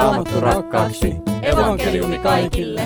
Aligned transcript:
Raamattu 0.00 0.40
rakkaaksi. 0.40 1.16
Evankeliumi 1.42 2.18
kaikille. 2.18 2.82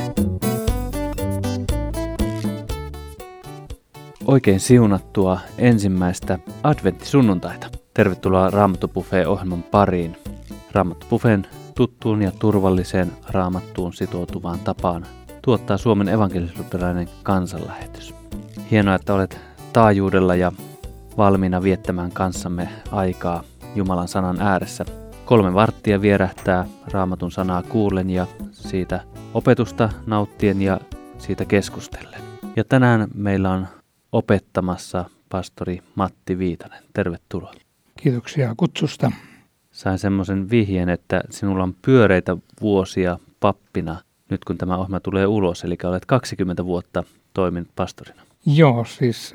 Oikein 4.27 4.61
siunattua 4.61 5.39
ensimmäistä 5.59 6.39
adventtisunnuntaita. 6.63 7.67
Tervetuloa 7.95 8.51
Raamattu 8.51 8.89
ohjelman 9.27 9.63
pariin. 9.63 10.17
Raamattu 10.73 11.07
tuttuun 11.75 12.23
ja 12.23 12.33
turvalliseen 12.39 13.13
raamattuun 13.31 13.93
sitoutuvaan 13.93 14.59
tapaan 14.59 15.07
tuottaa 15.43 15.77
Suomen 15.77 16.09
evankelisluterilainen 16.09 17.09
kansanlähetys. 17.23 18.15
Hienoa, 18.71 18.95
että 18.95 19.15
olet 19.15 19.41
taajuudella 19.73 20.35
ja 20.35 20.53
valmiina 21.17 21.63
viettämään 21.63 22.13
kanssamme 22.13 22.69
aikaa 22.93 23.43
Jumalan 23.75 24.09
sanan 24.09 24.41
ääressä. 24.41 25.04
Kolme 25.25 25.55
varttia 25.55 26.01
vierähtää 26.01 26.67
raamatun 26.93 27.31
sanaa 27.31 27.63
kuullen 27.63 28.11
ja 28.11 28.27
siitä 28.53 29.01
opetusta 29.35 29.91
nauttien 30.07 30.63
ja 30.63 30.81
siitä 31.19 31.45
keskustellen. 31.45 32.23
Ja 32.57 32.65
tänään 32.65 33.09
meillä 33.15 33.51
on 33.51 33.67
opettamassa 34.13 35.05
pastori 35.29 35.83
Matti 35.95 36.39
Viitanen. 36.39 36.83
Tervetuloa. 36.93 37.53
Kiitoksia 38.03 38.55
kutsusta. 38.57 39.13
Sain 39.71 39.99
semmoisen 39.99 40.51
vihjeen, 40.51 40.89
että 40.89 41.21
sinulla 41.31 41.63
on 41.63 41.75
pyöreitä 41.83 42.37
vuosia 42.61 43.19
pappina 43.41 43.97
nyt 44.31 44.45
kun 44.45 44.59
tämä 44.59 44.77
ohjelma 44.77 45.01
tulee 45.01 45.27
ulos, 45.27 45.65
eli 45.65 45.77
olet 45.85 46.07
20 46.07 46.65
vuotta 46.65 47.03
toiminut 47.35 47.69
pastorina. 47.77 48.23
Joo, 48.47 48.85
siis 48.85 49.33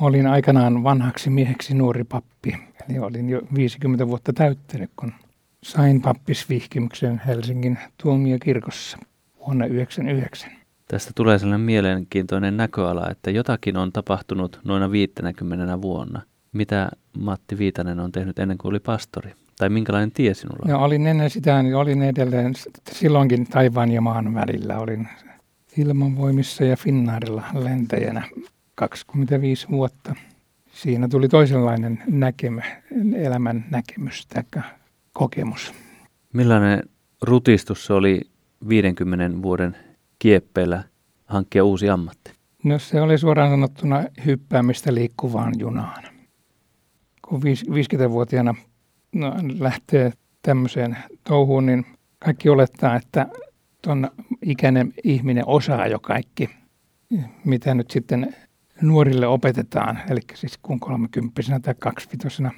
olin 0.00 0.26
aikanaan 0.26 0.82
vanhaksi 0.82 1.30
mieheksi 1.30 1.74
nuori 1.74 2.04
pappi. 2.04 2.71
Eli 2.88 2.98
olin 2.98 3.28
jo 3.28 3.42
50 3.54 4.08
vuotta 4.08 4.32
täyttänyt, 4.32 4.90
kun 4.96 5.12
sain 5.62 6.02
pappisvihkimyksen 6.02 7.22
Helsingin 7.26 7.78
tuomiokirkossa 8.02 8.98
vuonna 9.38 9.64
1999. 9.64 10.50
Tästä 10.88 11.10
tulee 11.14 11.38
sellainen 11.38 11.66
mielenkiintoinen 11.66 12.56
näköala, 12.56 13.10
että 13.10 13.30
jotakin 13.30 13.76
on 13.76 13.92
tapahtunut 13.92 14.60
noina 14.64 14.90
50 14.90 15.82
vuonna. 15.82 16.22
Mitä 16.52 16.90
Matti 17.18 17.58
Viitanen 17.58 18.00
on 18.00 18.12
tehnyt 18.12 18.38
ennen 18.38 18.58
kuin 18.58 18.70
oli 18.70 18.80
pastori? 18.80 19.32
Tai 19.58 19.68
minkälainen 19.68 20.12
tie 20.12 20.34
sinulla 20.34 20.62
on? 20.64 20.70
No, 20.70 20.84
olin 20.84 21.06
ennen 21.06 21.30
sitä, 21.30 21.62
niin 21.62 21.76
olin 21.76 22.02
edelleen 22.02 22.54
silloinkin 22.92 23.46
taivaan 23.46 23.92
ja 23.92 24.00
maan 24.00 24.34
välillä. 24.34 24.78
Olin 24.78 25.08
ilmanvoimissa 25.76 26.64
ja 26.64 26.76
Finnaarilla 26.76 27.42
lentäjänä 27.54 28.22
25 28.74 29.68
vuotta. 29.70 30.14
Siinä 30.72 31.08
tuli 31.08 31.28
toisenlainen 31.28 32.02
näkemä, 32.06 32.62
elämän 33.16 33.64
näkemys 33.70 34.26
tai 34.26 34.62
kokemus. 35.12 35.74
Millainen 36.32 36.82
rutistus 37.22 37.86
se 37.86 37.92
oli 37.92 38.20
50 38.68 39.42
vuoden 39.42 39.76
kieppeillä 40.18 40.84
hankkia 41.26 41.64
uusi 41.64 41.88
ammatti? 41.88 42.32
No 42.64 42.78
se 42.78 43.00
oli 43.00 43.18
suoraan 43.18 43.50
sanottuna 43.50 44.04
hyppäämistä 44.26 44.94
liikkuvaan 44.94 45.52
junaan. 45.58 46.04
Kun 47.28 47.42
50-vuotiaana 47.42 48.54
no, 49.12 49.34
lähtee 49.58 50.12
tämmöiseen 50.42 50.96
touhuun, 51.24 51.66
niin 51.66 51.86
kaikki 52.18 52.48
olettaa, 52.48 52.96
että 52.96 53.26
tuon 53.82 54.10
ikäinen 54.42 54.92
ihminen 55.04 55.44
osaa 55.46 55.86
jo 55.86 55.98
kaikki, 55.98 56.50
mitä 57.44 57.74
nyt 57.74 57.90
sitten 57.90 58.36
nuorille 58.80 59.26
opetetaan. 59.26 59.98
Eli 60.10 60.20
siis 60.34 60.58
kun 60.62 60.80
kolmekymppisenä 60.80 61.60
tai 61.60 61.74
kaksivitosena 61.78 62.50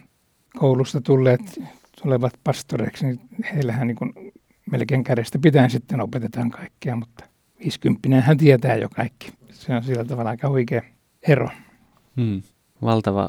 koulusta 0.58 1.00
tulleet 1.00 1.60
tulevat 2.02 2.32
pastoreiksi, 2.44 3.06
niin 3.06 3.20
heillähän 3.54 3.86
niin 3.86 3.96
kuin 3.96 4.12
melkein 4.70 5.04
kädestä 5.04 5.38
pitäen 5.38 5.70
sitten 5.70 6.00
opetetaan 6.00 6.50
kaikkea, 6.50 6.96
mutta 6.96 7.24
50 7.58 8.20
hän 8.20 8.36
tietää 8.36 8.76
jo 8.76 8.88
kaikki. 8.88 9.32
Se 9.50 9.74
on 9.74 9.82
sillä 9.82 10.04
tavalla 10.04 10.30
aika 10.30 10.48
huikea 10.48 10.82
ero. 11.28 11.48
Hmm. 12.16 12.42
Valtava 12.82 13.28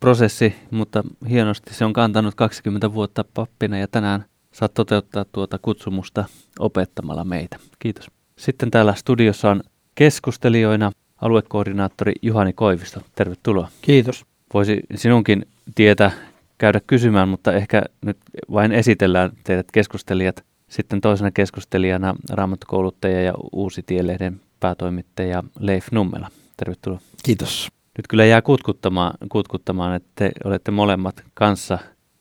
prosessi, 0.00 0.54
mutta 0.70 1.04
hienosti 1.28 1.74
se 1.74 1.84
on 1.84 1.92
kantanut 1.92 2.34
20 2.34 2.94
vuotta 2.94 3.24
pappina 3.34 3.78
ja 3.78 3.88
tänään 3.88 4.24
saat 4.52 4.74
toteuttaa 4.74 5.24
tuota 5.24 5.58
kutsumusta 5.58 6.24
opettamalla 6.58 7.24
meitä. 7.24 7.56
Kiitos. 7.78 8.10
Sitten 8.38 8.70
täällä 8.70 8.94
studiossa 8.94 9.50
on 9.50 9.62
keskustelijoina 9.94 10.92
aluekoordinaattori 11.20 12.12
Juhani 12.22 12.52
Koivisto. 12.52 13.00
Tervetuloa. 13.14 13.68
Kiitos. 13.82 14.24
Voisi 14.54 14.80
sinunkin 14.94 15.46
tietä 15.74 16.10
käydä 16.58 16.80
kysymään, 16.86 17.28
mutta 17.28 17.52
ehkä 17.52 17.82
nyt 18.04 18.16
vain 18.52 18.72
esitellään 18.72 19.30
teidät 19.44 19.66
keskustelijat. 19.72 20.44
Sitten 20.68 21.00
toisena 21.00 21.30
keskustelijana 21.30 22.14
raamattukouluttaja 22.30 23.22
ja 23.22 23.34
Uusi 23.52 23.82
Tielehden 23.82 24.40
päätoimittaja 24.60 25.42
Leif 25.58 25.86
Nummela. 25.92 26.28
Tervetuloa. 26.56 27.00
Kiitos. 27.22 27.68
Nyt 27.98 28.08
kyllä 28.08 28.24
jää 28.24 28.42
kutkuttamaan, 28.42 29.14
kutkuttamaan, 29.28 29.94
että 29.94 30.10
te 30.14 30.30
olette 30.44 30.70
molemmat 30.70 31.22
kanssa 31.34 31.78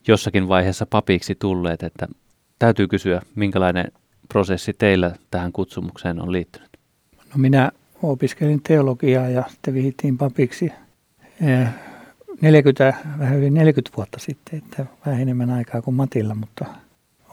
jossakin 0.08 0.48
vaiheessa 0.48 0.86
papiksi 0.86 1.36
tulleet, 1.36 1.84
että 1.84 2.08
täytyy 2.60 2.88
kysyä, 2.88 3.22
minkälainen 3.36 3.92
prosessi 4.30 4.74
teillä 4.74 5.16
tähän 5.32 5.52
kutsumukseen 5.52 6.22
on 6.22 6.32
liittynyt? 6.32 6.70
No 7.18 7.36
minä 7.36 7.72
opiskelin 8.04 8.64
teologiaa 8.64 9.30
ja 9.30 9.44
sitten 9.50 9.74
vihittiin 9.74 10.18
papiksi 10.18 10.72
40, 12.42 12.94
vähän 13.20 13.38
yli 13.38 13.50
40 13.50 13.98
vuotta 13.98 14.20
sitten, 14.20 14.60
että 14.60 14.86
vähän 15.06 15.22
enemmän 15.22 15.50
aikaa 15.50 15.82
kuin 15.82 15.96
Matilla, 15.96 16.36
mutta 16.36 16.66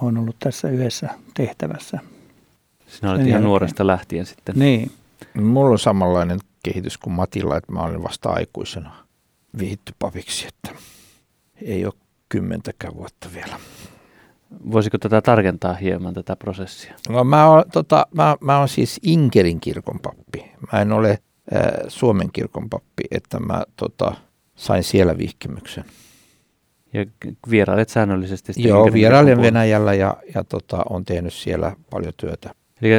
olen 0.03 0.19
ollut 0.19 0.37
tässä 0.39 0.69
yhdessä 0.69 1.09
tehtävässä. 1.35 1.99
Sinä 2.87 3.11
olet 3.11 3.21
ihan 3.21 3.31
jälkeen. 3.31 3.45
nuoresta 3.45 3.87
lähtien 3.87 4.27
sitten. 4.27 4.55
Niin. 4.59 4.91
Mulla 5.35 5.71
on 5.71 5.79
samanlainen 5.79 6.39
kehitys 6.63 6.99
kuin 6.99 7.15
Matilla, 7.15 7.57
että 7.57 7.73
mä 7.73 7.83
olen 7.83 8.03
vasta 8.03 8.31
aikuisena 8.31 8.97
vihitty 9.59 9.93
papiksi, 9.99 10.47
että 10.47 10.81
ei 11.63 11.85
ole 11.85 11.95
kymmentäkään 12.29 12.95
vuotta 12.97 13.29
vielä. 13.35 13.61
Voisiko 14.73 14.99
tätä 14.99 15.21
tarkentaa 15.21 15.75
hieman, 15.75 16.15
tätä 16.15 16.37
prosessia? 16.37 16.95
No, 17.09 17.25
mä, 17.25 17.49
oon, 17.49 17.65
tota, 17.73 18.07
mä, 18.15 18.37
mä 18.41 18.59
oon 18.59 18.69
siis 18.69 19.01
Inkerin 19.03 19.61
kirkon 19.61 20.01
pappi. 20.03 20.53
Mä 20.73 20.81
en 20.81 20.93
ole 20.93 21.11
äh, 21.11 21.63
Suomen 21.89 22.33
kirkon 22.33 22.71
pappi, 22.71 23.05
että 23.11 23.41
mä 23.41 23.63
tota, 23.77 24.15
sain 24.55 24.83
siellä 24.83 25.19
vihkimyksen. 25.19 25.85
Ja 26.93 27.07
vierailet 27.51 27.89
säännöllisesti? 27.89 28.53
Joo, 28.57 28.93
vierailen 28.93 29.43
Venäjällä 29.43 29.95
ja, 29.95 30.17
ja 30.35 30.45
tota, 30.45 30.83
on 30.91 31.05
tehnyt 31.05 31.33
siellä 31.33 31.77
paljon 31.91 32.13
työtä. 32.17 32.51
Eli 32.83 32.91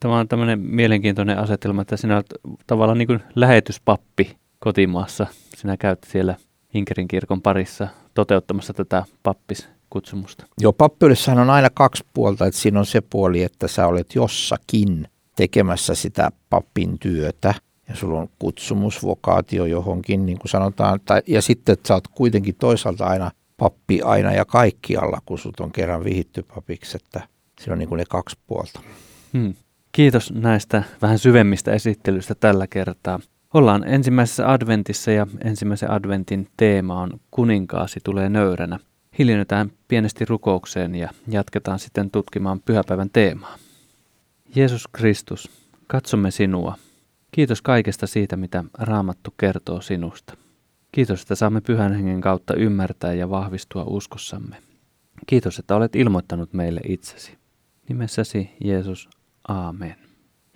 tämä 0.00 0.18
on 0.18 0.28
tämmöinen 0.28 0.60
mielenkiintoinen 0.60 1.38
asetelma, 1.38 1.82
että 1.82 1.96
sinä 1.96 2.14
olet 2.14 2.34
tavallaan 2.66 2.98
niin 2.98 3.06
kuin 3.06 3.20
lähetyspappi 3.34 4.36
kotimaassa. 4.58 5.26
Sinä 5.56 5.76
käyt 5.76 5.98
siellä 6.06 6.34
Inkerin 6.74 7.08
kirkon 7.08 7.42
parissa 7.42 7.88
toteuttamassa 8.14 8.72
tätä 8.72 9.04
pappiskutsumusta. 9.90 10.46
Joo, 10.60 10.72
pappiudessahan 10.72 11.42
on 11.42 11.50
aina 11.50 11.70
kaksi 11.74 12.04
puolta, 12.14 12.46
että 12.46 12.60
siinä 12.60 12.78
on 12.78 12.86
se 12.86 13.00
puoli, 13.00 13.42
että 13.42 13.68
sä 13.68 13.86
olet 13.86 14.14
jossakin 14.14 15.08
tekemässä 15.36 15.94
sitä 15.94 16.30
pappin 16.50 16.98
työtä 16.98 17.54
ja 17.88 17.96
sulla 17.96 18.20
on 18.20 18.28
kutsumusvokaatio 18.38 19.64
johonkin, 19.64 20.26
niin 20.26 20.38
kuin 20.38 20.50
sanotaan, 20.50 21.00
tai, 21.04 21.22
ja 21.26 21.42
sitten 21.42 21.72
että 21.72 21.88
sä 21.88 21.94
oot 21.94 22.08
kuitenkin 22.08 22.54
toisaalta 22.54 23.06
aina 23.06 23.30
pappi 23.56 24.02
aina 24.02 24.32
ja 24.32 24.44
kaikkialla, 24.44 25.18
kun 25.26 25.38
sut 25.38 25.60
on 25.60 25.72
kerran 25.72 26.04
vihitty 26.04 26.42
papiksi, 26.42 26.96
että 26.96 27.28
siinä 27.60 27.72
on 27.72 27.78
niin 27.78 27.88
kuin 27.88 27.98
ne 27.98 28.04
kaksi 28.08 28.36
puolta. 28.46 28.80
Hmm. 29.32 29.54
Kiitos 29.92 30.32
näistä 30.32 30.82
vähän 31.02 31.18
syvemmistä 31.18 31.72
esittelyistä 31.72 32.34
tällä 32.34 32.66
kertaa. 32.66 33.20
Ollaan 33.54 33.84
ensimmäisessä 33.88 34.52
adventissa 34.52 35.10
ja 35.10 35.26
ensimmäisen 35.44 35.90
adventin 35.90 36.48
teema 36.56 37.00
on 37.00 37.10
Kuninkaasi 37.30 38.00
tulee 38.04 38.28
nöyränä. 38.28 38.78
Hiljennytään 39.18 39.72
pienesti 39.88 40.24
rukoukseen 40.24 40.94
ja 40.94 41.08
jatketaan 41.28 41.78
sitten 41.78 42.10
tutkimaan 42.10 42.60
pyhäpäivän 42.60 43.10
teemaa. 43.12 43.56
Jeesus 44.54 44.88
Kristus, 44.92 45.50
katsomme 45.86 46.30
sinua. 46.30 46.76
Kiitos 47.30 47.62
kaikesta 47.62 48.06
siitä, 48.06 48.36
mitä 48.36 48.64
Raamattu 48.78 49.34
kertoo 49.36 49.80
sinusta. 49.80 50.36
Kiitos, 50.92 51.22
että 51.22 51.34
saamme 51.34 51.60
pyhän 51.60 51.92
hengen 51.92 52.20
kautta 52.20 52.54
ymmärtää 52.54 53.12
ja 53.12 53.30
vahvistua 53.30 53.84
uskossamme. 53.84 54.56
Kiitos, 55.26 55.58
että 55.58 55.76
olet 55.76 55.96
ilmoittanut 55.96 56.52
meille 56.52 56.80
itsesi. 56.88 57.38
Nimessäsi 57.88 58.50
Jeesus, 58.64 59.08
aamen. 59.48 59.96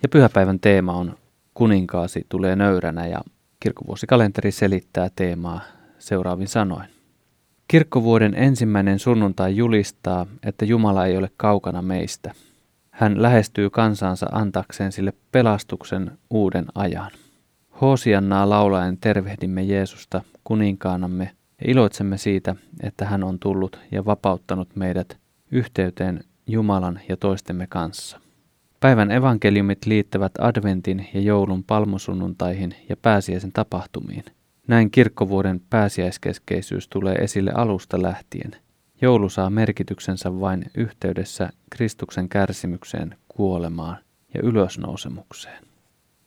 Ja 0.03 0.09
pyhäpäivän 0.09 0.59
teema 0.59 0.93
on 0.93 1.17
Kuninkaasi 1.53 2.25
tulee 2.29 2.55
nöyränä 2.55 3.07
ja 3.07 3.21
kirkkovuosikalenteri 3.59 4.51
selittää 4.51 5.09
teemaa 5.15 5.61
seuraavin 5.99 6.47
sanoin. 6.47 7.00
Kirkkovuoden 7.71 8.33
ensimmäinen 8.35 8.99
sunnuntai 8.99 9.55
julistaa, 9.55 10.25
että 10.43 10.65
Jumala 10.65 11.05
ei 11.05 11.17
ole 11.17 11.29
kaukana 11.37 11.81
meistä. 11.81 12.31
Hän 12.91 13.21
lähestyy 13.21 13.69
kansansa 13.69 14.27
antakseen 14.31 14.91
sille 14.91 15.13
pelastuksen 15.31 16.11
uuden 16.29 16.65
ajan. 16.75 17.11
Hoosiannaa 17.81 18.49
laulaen 18.49 18.97
tervehdimme 18.97 19.63
Jeesusta 19.63 20.21
kuninkaanamme 20.43 21.31
ja 21.61 21.71
iloitsemme 21.71 22.17
siitä, 22.17 22.55
että 22.83 23.05
hän 23.05 23.23
on 23.23 23.39
tullut 23.39 23.79
ja 23.91 24.05
vapauttanut 24.05 24.75
meidät 24.75 25.17
yhteyteen 25.51 26.23
Jumalan 26.47 26.99
ja 27.09 27.17
toistemme 27.17 27.67
kanssa. 27.69 28.19
Päivän 28.79 29.11
evankeliumit 29.11 29.85
liittävät 29.85 30.31
adventin 30.39 31.07
ja 31.13 31.21
joulun 31.21 31.63
palmusunnuntaihin 31.63 32.75
ja 32.89 32.97
pääsiäisen 32.97 33.51
tapahtumiin. 33.51 34.23
Näin 34.67 34.91
kirkkovuoden 34.91 35.61
pääsiäiskeskeisyys 35.69 36.87
tulee 36.87 37.15
esille 37.15 37.51
alusta 37.51 38.01
lähtien. 38.01 38.51
Joulu 39.01 39.29
saa 39.29 39.49
merkityksensä 39.49 40.39
vain 40.39 40.65
yhteydessä 40.77 41.49
Kristuksen 41.69 42.29
kärsimykseen, 42.29 43.17
kuolemaan 43.27 43.97
ja 44.33 44.39
ylösnousemukseen. 44.43 45.63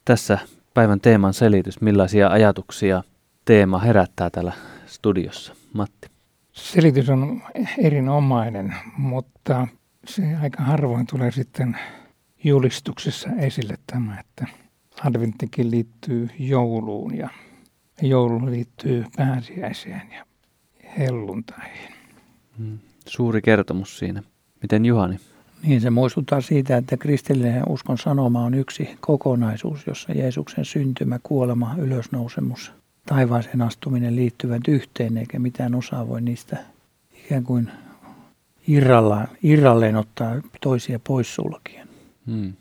Tässä 0.05 0.39
päivän 0.75 1.01
teeman 1.01 1.35
selitys, 1.35 1.81
millaisia 1.81 2.29
ajatuksia 2.29 3.03
teema 3.45 3.79
herättää 3.79 4.31
täällä 4.31 4.53
studiossa. 4.87 5.55
Matti. 5.73 6.09
Selitys 6.53 7.11
on 7.11 7.43
erinomainen, 7.79 8.75
mutta 8.99 9.69
se 10.07 10.23
aika 10.43 10.63
harvoin 10.63 11.07
tulee 11.07 11.33
sitten 11.33 11.77
julistuksessa 12.45 13.31
esille 13.39 13.75
tämä, 13.87 14.21
että 14.21 14.47
adventtikin 15.05 15.71
liittyy 15.71 16.29
jouluun 16.39 17.17
ja 17.17 17.29
joulu 18.03 18.47
liittyy 18.47 19.05
pääsiäiseen 19.17 20.03
ja 20.13 20.25
helluntaihin. 20.99 21.95
Hmm. 22.59 22.79
Suuri 23.07 23.43
kertomus 23.43 23.99
siinä. 23.99 24.23
Miten 24.63 24.85
Juhani? 24.85 25.21
Niin 25.63 25.81
se 25.81 25.91
muistuttaa 25.91 26.41
siitä, 26.41 26.77
että 26.77 26.97
kristillinen 26.97 27.63
uskon 27.69 27.99
sanoma 27.99 28.45
on 28.45 28.55
yksi 28.55 28.89
kokonaisuus, 29.01 29.87
jossa 29.87 30.13
Jeesuksen 30.13 30.65
syntymä, 30.65 31.19
kuolema, 31.23 31.75
ylösnousemus, 31.79 32.73
taivaaseen 33.07 33.63
astuminen 33.63 34.17
liittyvät 34.17 34.69
yhteen, 34.69 35.17
eikä 35.17 35.39
mitään 35.39 35.75
osaa 35.75 36.09
voi 36.09 36.21
niistä 36.21 36.57
ikään 37.25 37.45
kuin 37.45 37.71
irrallaan, 38.69 39.29
irralleen 39.43 39.97
ottaa 39.97 40.35
toisia 40.61 40.99
pois 40.99 41.35
sulkien. 41.35 41.89
Hmm. 42.27 42.53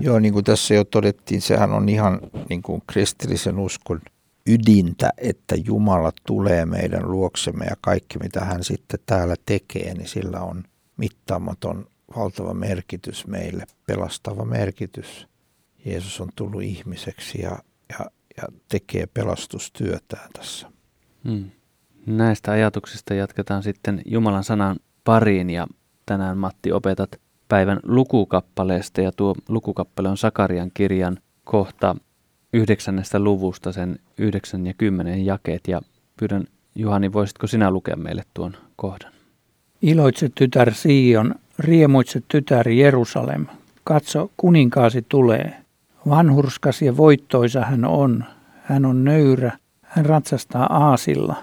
Joo, 0.00 0.18
niin 0.18 0.32
kuin 0.32 0.44
tässä 0.44 0.74
jo 0.74 0.84
todettiin, 0.84 1.40
sehän 1.40 1.72
on 1.72 1.88
ihan 1.88 2.20
niin 2.48 2.62
kuin 2.62 2.82
kristillisen 2.86 3.58
uskon 3.58 4.00
ydintä, 4.46 5.10
että 5.18 5.54
Jumala 5.64 6.12
tulee 6.26 6.66
meidän 6.66 7.10
luoksemme 7.10 7.64
ja 7.64 7.76
kaikki 7.80 8.18
mitä 8.18 8.40
hän 8.40 8.64
sitten 8.64 9.00
täällä 9.06 9.34
tekee, 9.46 9.94
niin 9.94 10.08
sillä 10.08 10.40
on 10.40 10.64
mittaamaton 10.96 11.86
valtava 12.16 12.54
merkitys 12.54 13.26
meille, 13.26 13.64
pelastava 13.86 14.44
merkitys. 14.44 15.26
Jeesus 15.84 16.20
on 16.20 16.28
tullut 16.36 16.62
ihmiseksi 16.62 17.42
ja, 17.42 17.58
ja, 17.88 18.06
ja 18.36 18.42
tekee 18.68 19.06
pelastustyötään 19.14 20.30
tässä. 20.32 20.70
Hmm. 21.28 21.50
Näistä 22.06 22.52
ajatuksista 22.52 23.14
jatketaan 23.14 23.62
sitten 23.62 24.02
Jumalan 24.06 24.44
sanan 24.44 24.76
pariin 25.04 25.50
ja 25.50 25.66
tänään 26.06 26.38
Matti 26.38 26.72
opetat 26.72 27.20
päivän 27.48 27.80
lukukappaleesta 27.82 29.00
ja 29.00 29.12
tuo 29.12 29.34
lukukappale 29.48 30.08
on 30.08 30.16
Sakarian 30.16 30.70
kirjan 30.74 31.18
kohta 31.44 31.96
yhdeksännestä 32.52 33.18
luvusta 33.18 33.72
sen 33.72 33.98
yhdeksän 34.18 34.66
ja 34.66 34.74
kymmenen 34.78 35.26
jakeet 35.26 35.68
ja 35.68 35.80
pyydän 36.16 36.44
Juhani, 36.74 37.12
voisitko 37.12 37.46
sinä 37.46 37.70
lukea 37.70 37.96
meille 37.96 38.22
tuon 38.34 38.56
kohdan? 38.76 39.12
Iloitse 39.82 40.30
tytär 40.34 40.74
Sion, 40.74 41.34
riemuitse 41.58 42.22
tytär 42.28 42.68
Jerusalem, 42.68 43.46
katso 43.84 44.30
kuninkaasi 44.36 45.04
tulee. 45.08 45.56
Vanhurskas 46.08 46.82
ja 46.82 46.96
voittoisa 46.96 47.60
hän 47.60 47.84
on, 47.84 48.24
hän 48.62 48.84
on 48.84 49.04
nöyrä, 49.04 49.52
hän 49.82 50.06
ratsastaa 50.06 50.66
aasilla. 50.66 51.36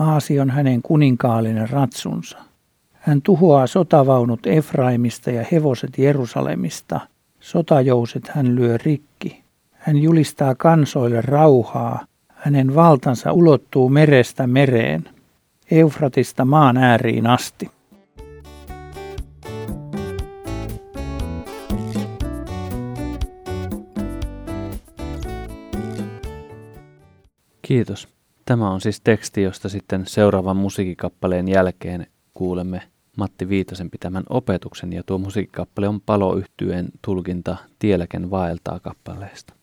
Aasi 0.00 0.40
on 0.40 0.50
hänen 0.50 0.82
kuninkaallinen 0.82 1.70
ratsunsa. 1.70 2.38
Hän 2.92 3.22
tuhoaa 3.22 3.66
sotavaunut 3.66 4.46
Efraimista 4.46 5.30
ja 5.30 5.46
hevoset 5.52 5.98
Jerusalemista. 5.98 7.00
Sotajouset 7.40 8.28
hän 8.28 8.54
lyö 8.54 8.78
rikki. 8.78 9.41
Hän 9.82 9.98
julistaa 9.98 10.54
kansoille 10.54 11.20
rauhaa. 11.20 12.06
Hänen 12.28 12.74
valtansa 12.74 13.32
ulottuu 13.32 13.88
merestä 13.88 14.46
mereen, 14.46 15.08
Eufratista 15.70 16.44
maan 16.44 16.76
ääriin 16.76 17.26
asti. 17.26 17.70
Kiitos. 27.62 28.08
Tämä 28.44 28.70
on 28.70 28.80
siis 28.80 29.00
teksti, 29.00 29.42
josta 29.42 29.68
sitten 29.68 30.06
seuraavan 30.06 30.56
musiikkikappaleen 30.56 31.48
jälkeen 31.48 32.06
kuulemme 32.34 32.82
Matti 33.16 33.48
Viitasen 33.48 33.90
pitämän 33.90 34.24
opetuksen 34.28 34.92
ja 34.92 35.02
tuo 35.06 35.18
musiikkikappale 35.18 35.88
on 35.88 36.00
paloyhtyeen 36.00 36.88
tulkinta 37.02 37.56
Tieläken 37.78 38.30
vaeltaa 38.30 38.80
kappaleesta. 38.80 39.61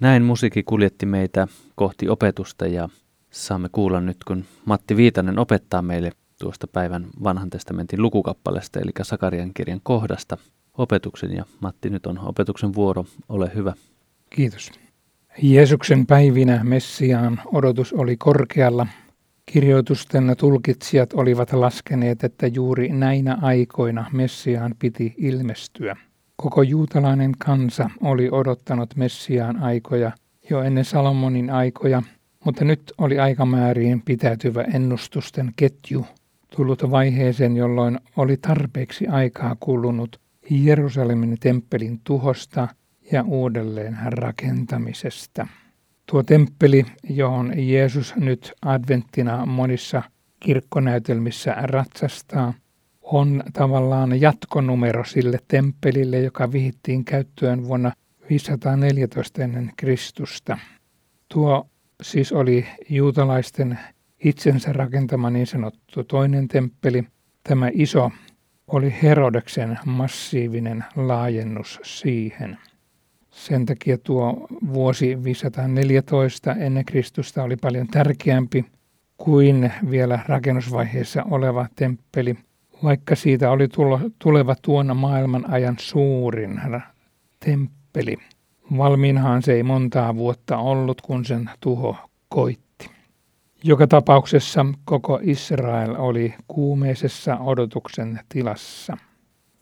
Näin 0.00 0.22
musiikki 0.22 0.62
kuljetti 0.62 1.06
meitä 1.06 1.48
kohti 1.74 2.08
opetusta 2.08 2.66
ja 2.66 2.88
saamme 3.30 3.68
kuulla 3.72 4.00
nyt, 4.00 4.16
kun 4.24 4.44
Matti 4.64 4.96
Viitanen 4.96 5.38
opettaa 5.38 5.82
meille 5.82 6.10
tuosta 6.40 6.66
päivän 6.66 7.06
vanhan 7.24 7.50
testamentin 7.50 8.02
lukukappaleesta, 8.02 8.80
eli 8.80 8.90
Sakarian 9.02 9.54
kirjan 9.54 9.80
kohdasta 9.82 10.36
opetuksen. 10.78 11.36
Ja 11.36 11.44
Matti, 11.60 11.90
nyt 11.90 12.06
on 12.06 12.18
opetuksen 12.18 12.74
vuoro. 12.74 13.04
Ole 13.28 13.50
hyvä. 13.54 13.74
Kiitos. 14.30 14.70
Jeesuksen 15.42 16.06
päivinä 16.06 16.64
Messiaan 16.64 17.40
odotus 17.52 17.92
oli 17.92 18.16
korkealla. 18.16 18.86
Kirjoitusten 19.46 20.34
tulkitsijat 20.38 21.12
olivat 21.12 21.52
laskeneet, 21.52 22.24
että 22.24 22.46
juuri 22.46 22.88
näinä 22.88 23.38
aikoina 23.42 24.10
Messiaan 24.12 24.74
piti 24.78 25.14
ilmestyä. 25.16 25.96
Koko 26.36 26.62
juutalainen 26.62 27.32
kansa 27.38 27.90
oli 28.00 28.28
odottanut 28.32 28.96
Messiaan 28.96 29.56
aikoja 29.62 30.12
jo 30.50 30.62
ennen 30.62 30.84
Salomonin 30.84 31.50
aikoja, 31.50 32.02
mutta 32.44 32.64
nyt 32.64 32.92
oli 32.98 33.18
aikamääriin 33.18 34.02
pitäytyvä 34.02 34.62
ennustusten 34.62 35.52
ketju 35.56 36.06
tullut 36.56 36.90
vaiheeseen, 36.90 37.56
jolloin 37.56 38.00
oli 38.16 38.36
tarpeeksi 38.36 39.06
aikaa 39.06 39.56
kulunut 39.60 40.20
Jerusalemin 40.50 41.36
temppelin 41.40 42.00
tuhosta 42.04 42.68
ja 43.12 43.22
uudelleen 43.22 43.98
rakentamisesta. 44.04 45.46
Tuo 46.10 46.22
temppeli, 46.22 46.86
johon 47.10 47.52
Jeesus 47.56 48.16
nyt 48.16 48.52
adventtina 48.62 49.46
monissa 49.46 50.02
kirkkonäytelmissä 50.40 51.54
ratsastaa, 51.58 52.54
on 53.12 53.42
tavallaan 53.52 54.20
jatkonumero 54.20 55.04
sille 55.04 55.38
temppelille, 55.48 56.20
joka 56.20 56.52
vihittiin 56.52 57.04
käyttöön 57.04 57.64
vuonna 57.68 57.92
514 58.30 59.42
ennen 59.42 59.72
Kristusta. 59.76 60.58
Tuo 61.28 61.66
siis 62.02 62.32
oli 62.32 62.66
juutalaisten 62.88 63.78
itsensä 64.24 64.72
rakentama 64.72 65.30
niin 65.30 65.46
sanottu 65.46 66.04
toinen 66.04 66.48
temppeli. 66.48 67.04
Tämä 67.42 67.70
iso 67.72 68.10
oli 68.66 68.94
Herodeksen 69.02 69.78
massiivinen 69.84 70.84
laajennus 70.96 71.80
siihen. 71.82 72.58
Sen 73.30 73.66
takia 73.66 73.98
tuo 73.98 74.46
vuosi 74.72 75.24
514 75.24 76.52
ennen 76.52 76.84
Kristusta 76.84 77.42
oli 77.42 77.56
paljon 77.56 77.86
tärkeämpi 77.86 78.64
kuin 79.16 79.72
vielä 79.90 80.18
rakennusvaiheessa 80.28 81.24
oleva 81.30 81.66
temppeli, 81.76 82.36
vaikka 82.82 83.14
siitä 83.14 83.50
oli 83.50 83.68
tuleva 84.18 84.54
tuona 84.62 84.94
maailman 84.94 85.50
ajan 85.50 85.76
suurin 85.80 86.60
temppeli. 87.44 88.16
Valmiinhan 88.76 89.42
se 89.42 89.52
ei 89.52 89.62
montaa 89.62 90.16
vuotta 90.16 90.58
ollut, 90.58 91.00
kun 91.00 91.24
sen 91.24 91.50
tuho 91.60 91.96
koitti. 92.28 92.90
Joka 93.64 93.86
tapauksessa 93.86 94.66
koko 94.84 95.20
Israel 95.22 95.94
oli 95.98 96.34
kuumeisessa 96.48 97.38
odotuksen 97.38 98.20
tilassa. 98.28 98.96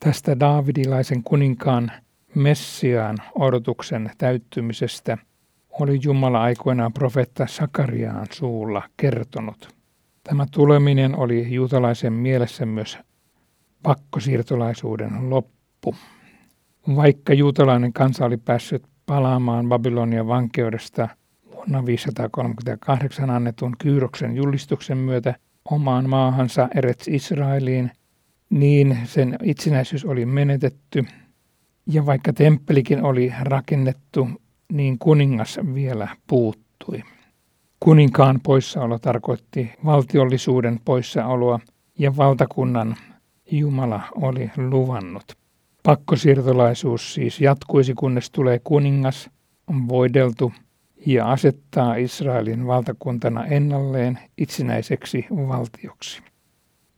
Tästä 0.00 0.40
Daavidilaisen 0.40 1.22
kuninkaan 1.22 1.92
Messiaan 2.34 3.16
odotuksen 3.34 4.10
täyttymisestä 4.18 5.18
oli 5.80 5.98
Jumala 6.02 6.42
aikoinaan 6.42 6.92
profetta 6.92 7.46
Sakariaan 7.46 8.26
suulla 8.32 8.82
kertonut. 8.96 9.73
Tämä 10.24 10.46
tuleminen 10.50 11.18
oli 11.18 11.54
juutalaisen 11.54 12.12
mielessä 12.12 12.66
myös 12.66 12.98
pakkosiirtolaisuuden 13.82 15.30
loppu. 15.30 15.94
Vaikka 16.96 17.34
juutalainen 17.34 17.92
kansa 17.92 18.24
oli 18.24 18.36
päässyt 18.36 18.82
palaamaan 19.06 19.68
Babylonian 19.68 20.26
vankeudesta 20.26 21.08
vuonna 21.54 21.86
538 21.86 23.30
annetun 23.30 23.76
Kyyroksen 23.78 24.36
julistuksen 24.36 24.98
myötä 24.98 25.34
omaan 25.70 26.08
maahansa 26.08 26.68
Erets 26.74 27.08
Israeliin, 27.08 27.90
niin 28.50 28.98
sen 29.04 29.38
itsenäisyys 29.42 30.04
oli 30.04 30.26
menetetty– 30.26 31.04
ja 31.86 32.06
vaikka 32.06 32.32
temppelikin 32.32 33.04
oli 33.04 33.32
rakennettu, 33.40 34.28
niin 34.72 34.98
kuningas 34.98 35.58
vielä 35.74 36.08
puuttui. 36.26 37.02
Kuninkaan 37.80 38.40
poissaolo 38.42 38.98
tarkoitti 38.98 39.70
valtiollisuuden 39.84 40.80
poissaoloa 40.84 41.60
ja 41.98 42.16
valtakunnan 42.16 42.96
Jumala 43.50 44.00
oli 44.14 44.50
luvannut. 44.56 45.24
Pakkosiirtolaisuus 45.82 47.14
siis 47.14 47.40
jatkuisi, 47.40 47.94
kunnes 47.94 48.30
tulee 48.30 48.60
kuningas, 48.64 49.30
on 49.66 49.88
voideltu 49.88 50.52
ja 51.06 51.30
asettaa 51.30 51.94
Israelin 51.94 52.66
valtakuntana 52.66 53.46
ennalleen 53.46 54.18
itsenäiseksi 54.38 55.26
valtioksi. 55.30 56.22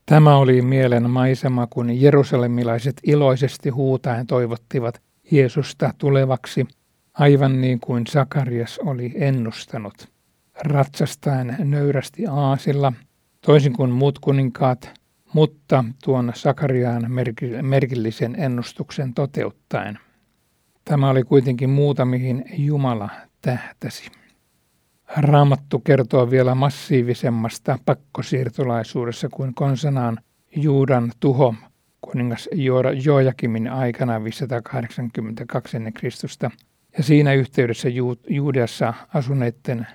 Tämä 0.06 0.37
oli 0.37 0.62
mielen 0.62 1.11
maisema, 1.11 1.66
kun 1.66 2.00
jerusalemilaiset 2.00 3.00
iloisesti 3.02 3.71
huutaen 3.71 4.26
toivottivat 4.26 5.02
Jeesusta 5.30 5.95
tulevaksi, 5.99 6.66
aivan 7.14 7.61
niin 7.61 7.80
kuin 7.80 8.06
Sakarias 8.06 8.78
oli 8.78 9.12
ennustanut. 9.14 10.15
Ratsastaen 10.64 11.56
nöyrästi 11.58 12.26
aasilla, 12.26 12.92
toisin 13.40 13.72
kuin 13.72 13.90
muut 13.90 14.18
kuninkaat, 14.18 15.00
mutta 15.32 15.84
tuon 16.04 16.32
Sakariaan 16.34 17.10
merkillisen 17.62 18.34
ennustuksen 18.38 19.14
toteuttaen. 19.14 19.98
Tämä 20.84 21.10
oli 21.10 21.22
kuitenkin 21.22 21.70
muuta, 21.70 22.04
mihin 22.04 22.44
Jumala 22.58 23.08
tähtäsi. 23.40 24.10
Raamattu 25.16 25.78
kertoo 25.78 26.30
vielä 26.30 26.54
massiivisemmasta 26.54 27.78
pakkosiirtolaisuudessa 27.84 29.28
kuin 29.28 29.54
konsanaan 29.54 30.18
Juudan 30.56 31.12
tuho 31.20 31.54
kuningas 32.00 32.48
Joakimin 33.04 33.68
aikana 33.68 34.25
582 34.25 35.76
ennen 35.76 35.92
Kristusta 35.92 36.50
ja 36.98 37.02
siinä 37.02 37.32
yhteydessä 37.32 37.88
Juudeassa 38.28 38.94
asuneiden 39.14 39.86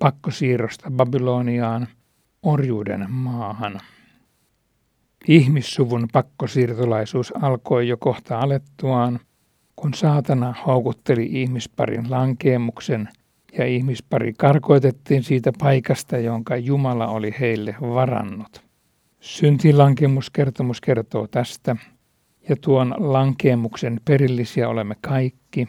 pakkosiirrosta 0.00 0.90
Babyloniaan 0.90 1.88
orjuuden 2.42 3.10
maahan. 3.10 3.80
Ihmissuvun 5.28 6.08
pakkosiirtolaisuus 6.12 7.32
alkoi 7.42 7.88
jo 7.88 7.96
kohta 7.96 8.38
alettuaan, 8.38 9.20
kun 9.76 9.94
saatana 9.94 10.54
houkutteli 10.66 11.28
ihmisparin 11.32 12.10
lankeemuksen 12.10 13.08
ja 13.58 13.66
ihmispari 13.66 14.32
karkoitettiin 14.32 15.22
siitä 15.22 15.52
paikasta, 15.58 16.18
jonka 16.18 16.56
Jumala 16.56 17.06
oli 17.06 17.34
heille 17.40 17.76
varannut. 17.80 18.62
Syntilankemuskertomus 19.20 20.80
kertoo 20.80 21.26
tästä, 21.26 21.76
ja 22.48 22.56
tuon 22.60 22.94
lankeemuksen 22.98 24.00
perillisiä 24.04 24.68
olemme 24.68 24.94
kaikki, 25.00 25.68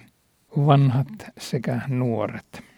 vanhat 0.57 1.07
sekä 1.37 1.81
nuoret. 1.87 2.70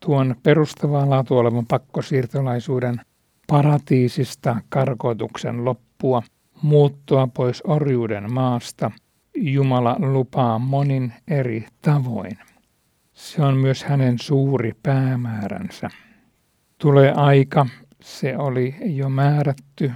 Tuon 0.00 0.36
perustavaa 0.42 1.10
laatu 1.10 1.38
olevan 1.38 1.66
pakkosiirtolaisuuden 1.66 3.00
paratiisista 3.46 4.56
karkoituksen 4.68 5.64
loppua, 5.64 6.22
muuttoa 6.62 7.28
pois 7.34 7.62
orjuuden 7.64 8.32
maasta, 8.32 8.90
Jumala 9.36 9.96
lupaa 9.98 10.58
monin 10.58 11.12
eri 11.28 11.66
tavoin. 11.82 12.38
Se 13.12 13.42
on 13.42 13.56
myös 13.56 13.84
hänen 13.84 14.18
suuri 14.18 14.72
päämääränsä. 14.82 15.90
Tulee 16.78 17.12
aika, 17.12 17.66
se 18.00 18.36
oli 18.36 18.74
jo 18.84 19.08
määrätty, 19.08 19.92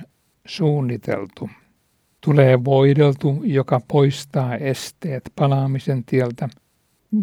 suunniteltu. 0.47 1.51
Tulee 2.21 2.65
voideltu, 2.65 3.41
joka 3.45 3.81
poistaa 3.89 4.57
esteet 4.57 5.33
palaamisen 5.37 6.05
tieltä 6.05 6.49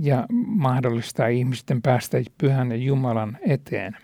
ja 0.02 0.26
mahdollistaa 0.48 1.28
ihmisten 1.28 1.82
päästä 1.82 2.18
pyhän 2.38 2.82
Jumalan 2.82 3.38
eteen. 3.42 3.98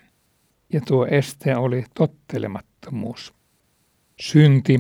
Ja 0.73 0.81
tuo 0.81 1.05
este 1.05 1.55
oli 1.55 1.85
tottelemattomuus. 1.95 3.33
Synti, 4.19 4.79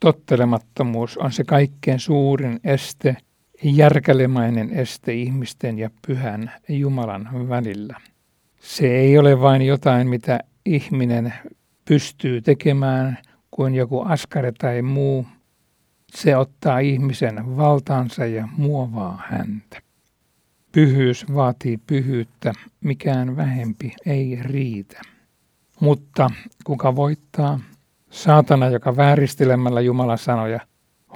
tottelemattomuus 0.00 1.18
on 1.18 1.32
se 1.32 1.44
kaikkein 1.44 2.00
suurin 2.00 2.60
este, 2.64 3.16
järkälemainen 3.62 4.70
este 4.70 5.14
ihmisten 5.14 5.78
ja 5.78 5.90
pyhän 6.06 6.52
Jumalan 6.68 7.48
välillä. 7.48 8.00
Se 8.60 8.86
ei 8.86 9.18
ole 9.18 9.40
vain 9.40 9.62
jotain, 9.62 10.08
mitä 10.08 10.40
ihminen 10.66 11.34
pystyy 11.84 12.42
tekemään 12.42 13.18
kuin 13.50 13.74
joku 13.74 14.00
askare 14.00 14.52
tai 14.52 14.82
muu. 14.82 15.26
Se 16.16 16.36
ottaa 16.36 16.78
ihmisen 16.78 17.56
valtaansa 17.56 18.26
ja 18.26 18.48
muovaa 18.56 19.22
häntä. 19.28 19.82
Pyhyys 20.72 21.26
vaatii 21.34 21.78
pyhyyttä, 21.86 22.52
mikään 22.80 23.36
vähempi 23.36 23.92
ei 24.06 24.38
riitä. 24.40 25.00
Mutta 25.80 26.30
kuka 26.64 26.96
voittaa? 26.96 27.60
Saatana, 28.10 28.68
joka 28.68 28.96
vääristelemällä 28.96 29.80
Jumalan 29.80 30.18
sanoja 30.18 30.60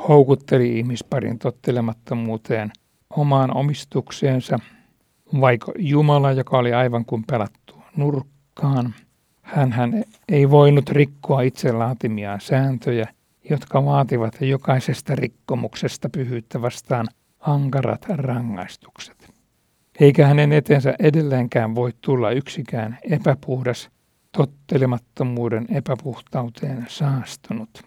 houkutteli 0.08 0.78
ihmisparin 0.78 1.38
tottelemattomuuteen 1.38 2.72
omaan 3.10 3.56
omistukseensa, 3.56 4.58
vaiko 5.40 5.72
Jumala, 5.78 6.32
joka 6.32 6.58
oli 6.58 6.72
aivan 6.72 7.04
kuin 7.04 7.24
pelattu 7.26 7.82
nurkkaan– 7.96 8.94
hän, 9.46 10.04
ei 10.28 10.50
voinut 10.50 10.88
rikkoa 10.88 11.40
itse 11.42 11.72
laatimiaan 11.72 12.40
sääntöjä, 12.40 13.08
jotka 13.50 13.84
vaativat 13.84 14.40
jokaisesta 14.40 15.14
rikkomuksesta 15.14 16.08
pyhyyttä 16.08 16.62
vastaan 16.62 17.06
ankarat 17.40 18.06
rangaistukset. 18.08 19.35
Eikä 20.00 20.26
hänen 20.26 20.52
etensä 20.52 20.94
edelleenkään 20.98 21.74
voi 21.74 21.92
tulla 22.00 22.30
yksikään 22.30 22.98
epäpuhdas, 23.10 23.90
tottelemattomuuden 24.36 25.66
epäpuhtauteen 25.74 26.86
saastunut. 26.88 27.82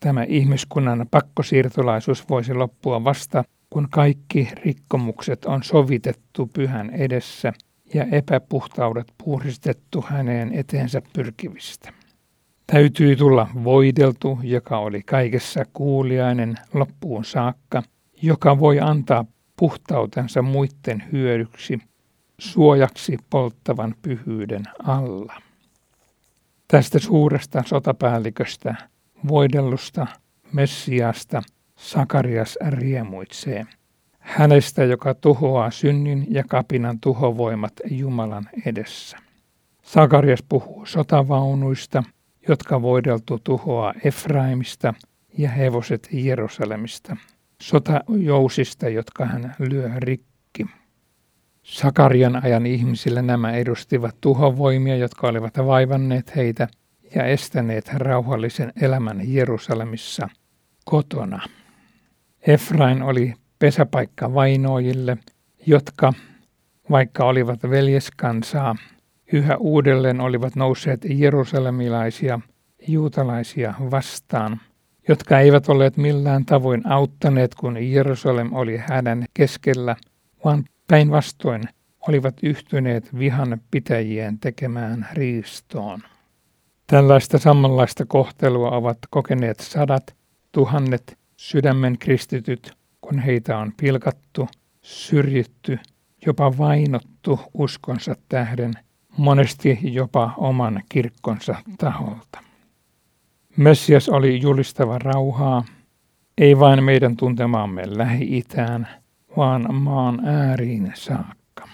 Tämä 0.00 0.22
ihmiskunnan 0.22 1.06
pakkosiirtolaisuus 1.10 2.28
voisi 2.28 2.54
loppua 2.54 3.04
vasta, 3.04 3.44
kun 3.70 3.88
kaikki 3.90 4.48
rikkomukset 4.64 5.44
on 5.44 5.62
sovitettu 5.62 6.50
pyhän 6.54 6.90
edessä– 6.90 7.52
ja 7.94 8.04
epäpuhtaudet 8.12 9.12
puhdistettu 9.24 10.04
häneen 10.08 10.52
eteensä 10.52 11.02
pyrkivistä. 11.12 11.92
Täytyi 12.66 13.16
tulla 13.16 13.48
voideltu, 13.64 14.38
joka 14.42 14.78
oli 14.78 15.02
kaikessa 15.02 15.64
kuuliainen 15.72 16.54
loppuun 16.74 17.24
saakka, 17.24 17.82
joka 18.22 18.58
voi 18.58 18.80
antaa 18.80 19.24
puhtautensa 19.56 20.42
muiden 20.42 21.04
hyödyksi, 21.12 21.78
suojaksi 22.38 23.18
polttavan 23.30 23.94
pyhyyden 24.02 24.62
alla. 24.84 25.34
Tästä 26.68 26.98
suuresta 26.98 27.62
sotapäälliköstä, 27.66 28.74
voidellusta 29.28 30.06
Messiasta, 30.52 31.42
Sakarias 31.76 32.58
riemuitsee– 32.70 33.66
hänestä, 34.24 34.84
joka 34.84 35.14
tuhoaa 35.14 35.70
synnin 35.70 36.26
ja 36.30 36.44
kapinan 36.48 37.00
tuhovoimat 37.00 37.72
Jumalan 37.90 38.48
edessä. 38.66 39.16
Sakarias 39.82 40.42
puhuu 40.48 40.86
sotavaunuista, 40.86 42.02
jotka 42.48 42.82
voideltu 42.82 43.40
tuhoaa 43.44 43.94
Efraimista 44.04 44.94
ja 45.38 45.48
hevoset 45.48 46.08
Jerusalemista, 46.12 47.16
sotajousista, 47.64 48.88
jotka 48.88 49.26
hän 49.26 49.54
lyö 49.58 49.90
rikki. 49.96 50.66
Sakarian 51.62 52.44
ajan 52.44 52.66
ihmisille 52.66 53.22
nämä 53.22 53.52
edustivat 53.52 54.16
tuhovoimia, 54.20 54.96
jotka 54.96 55.28
olivat 55.28 55.58
vaivanneet 55.58 56.36
heitä 56.36 56.68
ja 57.14 57.24
estäneet 57.24 57.88
rauhallisen 57.94 58.72
elämän 58.80 59.20
Jerusalemissa 59.24 60.28
kotona. 60.84 61.40
Efrain 62.46 63.02
oli 63.02 63.34
pesäpaikka 63.58 64.34
vainoajille, 64.34 65.18
jotka, 65.66 66.12
vaikka 66.90 67.24
olivat 67.24 67.62
veljeskansaa, 67.62 68.76
yhä 69.32 69.56
uudelleen 69.56 70.20
olivat 70.20 70.56
nousseet 70.56 71.00
jerusalemilaisia 71.08 72.40
juutalaisia 72.88 73.74
vastaan, 73.90 74.60
jotka 75.08 75.40
eivät 75.40 75.68
olleet 75.68 75.96
millään 75.96 76.44
tavoin 76.44 76.86
auttaneet, 76.86 77.54
kun 77.54 77.92
Jerusalem 77.92 78.52
oli 78.52 78.82
hänen 78.88 79.24
keskellä, 79.34 79.96
vaan 80.44 80.64
päinvastoin 80.88 81.62
olivat 82.08 82.34
yhtyneet 82.42 83.18
vihan 83.18 83.60
pitäjien 83.70 84.38
tekemään 84.38 85.08
riistoon. 85.12 86.00
Tällaista 86.86 87.38
samanlaista 87.38 88.06
kohtelua 88.06 88.70
ovat 88.70 88.98
kokeneet 89.10 89.60
sadat, 89.60 90.14
tuhannet 90.52 91.18
sydämen 91.36 91.98
kristityt 91.98 92.72
kun 93.08 93.18
heitä 93.18 93.58
on 93.58 93.72
pilkattu, 93.76 94.48
syrjitty, 94.82 95.78
jopa 96.26 96.58
vainottu 96.58 97.40
uskonsa 97.54 98.16
tähden, 98.28 98.72
monesti 99.16 99.78
jopa 99.82 100.34
oman 100.36 100.82
kirkkonsa 100.88 101.54
taholta. 101.78 102.43
Messias 103.56 104.08
oli 104.08 104.40
julistava 104.40 104.98
rauhaa, 104.98 105.64
ei 106.38 106.58
vain 106.58 106.84
meidän 106.84 107.16
tuntemaamme 107.16 107.82
Lähi-Itään, 107.86 108.88
vaan 109.36 109.74
maan 109.74 110.26
ääriin 110.26 110.92
saakka. 110.94 111.68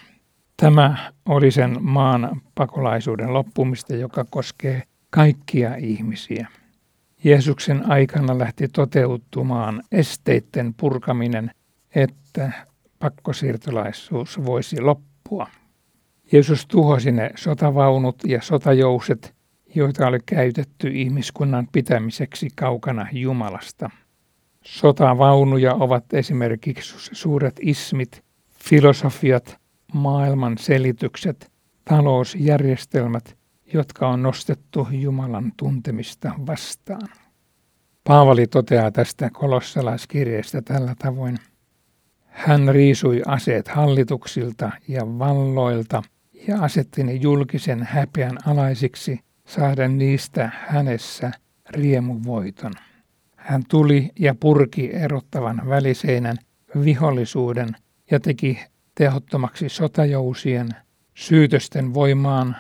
Tämä 0.57 1.13
oli 1.27 1.51
sen 1.51 1.77
maan 1.81 2.43
pakolaisuuden 2.55 3.35
loppumista, 3.35 3.97
joka 3.97 4.25
koskee 4.31 4.83
kaikkia 5.11 5.75
ihmisiä. 5.75 6.49
Jeesuksen 7.25 7.91
aikana 7.91 8.39
lähti 8.39 8.69
toteutumaan 8.69 9.83
esteitten 9.93 10.75
purkaminen, 10.75 11.51
että 11.95 12.53
pakkosiirtolaisuus 12.99 14.45
voisi 14.45 14.81
loppua. 14.81 15.47
Jeesus 16.33 16.67
tuhosi 16.67 17.13
ne 17.13 17.31
sotavaunut 17.37 18.17
ja 18.27 18.43
sotajouset, 18.43 19.35
joita 19.75 20.07
oli 20.07 20.19
käytetty 20.27 20.89
ihmiskunnan 20.89 21.69
pitämiseksi 21.73 22.49
kaukana 22.57 23.07
Jumalasta. 23.13 23.91
Sotavaunuja 24.65 25.75
ovat 25.75 26.15
esimerkiksi 26.15 26.95
suuret 27.13 27.57
ismit, 27.63 28.25
filosofiat, 28.65 29.61
maailman 29.95 30.59
selitykset, 30.59 31.53
talousjärjestelmät, 31.85 33.37
jotka 33.73 34.09
on 34.09 34.23
nostettu 34.23 34.89
Jumalan 34.91 35.53
tuntemista 35.57 36.33
vastaan. 36.47 37.09
Paavali 38.05 38.47
toteaa 38.47 38.91
tästä 38.91 39.31
kolossalaiskirjeestä 39.33 40.63
tällä 40.63 40.95
tavoin. 40.99 41.39
Hän 42.27 42.69
riisui 42.69 43.23
aseet 43.27 43.69
hallituksilta 43.69 44.71
ja 44.89 45.19
valloilta 45.19 46.03
ja 46.49 46.63
asetti 46.63 47.05
ne 47.05 47.13
julkisen 47.13 47.83
häpeän 47.83 48.39
alaisiksi, 48.47 49.21
saaden 49.51 49.99
niistä 49.99 50.51
hänessä 50.67 51.31
riemuvoiton. 51.71 52.73
Hän 53.37 53.63
tuli 53.69 54.11
ja 54.19 54.35
purki 54.35 54.95
erottavan 54.95 55.63
väliseinän 55.69 56.37
vihollisuuden 56.85 57.69
ja 58.11 58.21
teki 58.21 58.59
tehottomaksi 58.95 59.69
sotajousien, 59.69 60.69
syytösten 61.15 61.95
voimaan, 61.95 62.57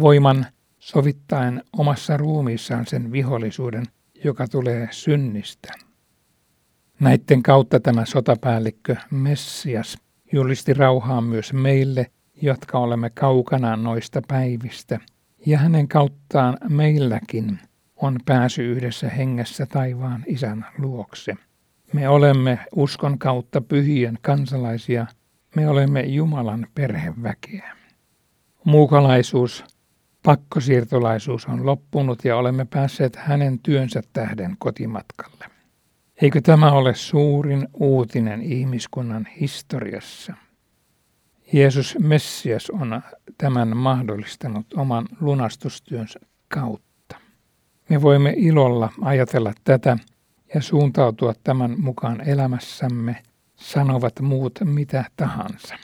voiman 0.00 0.46
sovittaen 0.78 1.62
omassa 1.78 2.16
ruumiissaan 2.16 2.86
sen 2.86 3.12
vihollisuuden, 3.12 3.84
joka 4.24 4.48
tulee 4.48 4.88
synnistä. 4.90 5.72
Näiden 7.00 7.42
kautta 7.42 7.80
tämä 7.80 8.04
sotapäällikkö 8.04 8.96
Messias 9.10 9.98
julisti 10.32 10.74
rauhaa 10.74 11.20
myös 11.20 11.52
meille, 11.52 12.06
jotka 12.42 12.78
olemme 12.78 13.10
kaukana 13.10 13.76
noista 13.76 14.22
päivistä, 14.28 15.00
ja 15.46 15.58
hänen 15.58 15.88
kauttaan 15.88 16.56
meilläkin 16.68 17.58
on 17.96 18.20
pääsy 18.26 18.62
yhdessä 18.72 19.08
hengessä 19.08 19.66
taivaan 19.66 20.24
isän 20.26 20.66
luokse. 20.78 21.34
Me 21.92 22.08
olemme 22.08 22.58
uskon 22.74 23.18
kautta 23.18 23.60
pyhien 23.60 24.18
kansalaisia, 24.22 25.06
me 25.56 25.68
olemme 25.68 26.00
Jumalan 26.02 26.66
perheväkeä. 26.74 27.76
Muukalaisuus, 28.64 29.64
pakkosiirtolaisuus 30.22 31.46
on 31.46 31.66
loppunut 31.66 32.24
ja 32.24 32.36
olemme 32.36 32.64
päässeet 32.64 33.16
hänen 33.16 33.58
työnsä 33.58 34.02
tähden 34.12 34.56
kotimatkalle. 34.58 35.44
Eikö 36.22 36.40
tämä 36.40 36.72
ole 36.72 36.94
suurin 36.94 37.68
uutinen 37.74 38.42
ihmiskunnan 38.42 39.28
historiassa? 39.40 40.34
Jeesus 41.54 41.96
Messias 41.98 42.70
on 42.70 43.02
tämän 43.38 43.76
mahdollistanut 43.76 44.66
oman 44.76 45.06
lunastustyönsä 45.20 46.20
kautta. 46.48 47.16
Me 47.88 48.02
voimme 48.02 48.34
ilolla 48.36 48.92
ajatella 49.02 49.52
tätä 49.64 49.96
ja 50.54 50.62
suuntautua 50.62 51.34
tämän 51.44 51.74
mukaan 51.80 52.28
elämässämme, 52.28 53.22
sanovat 53.56 54.20
muut 54.20 54.58
mitä 54.64 55.04
tahansa. 55.16 55.74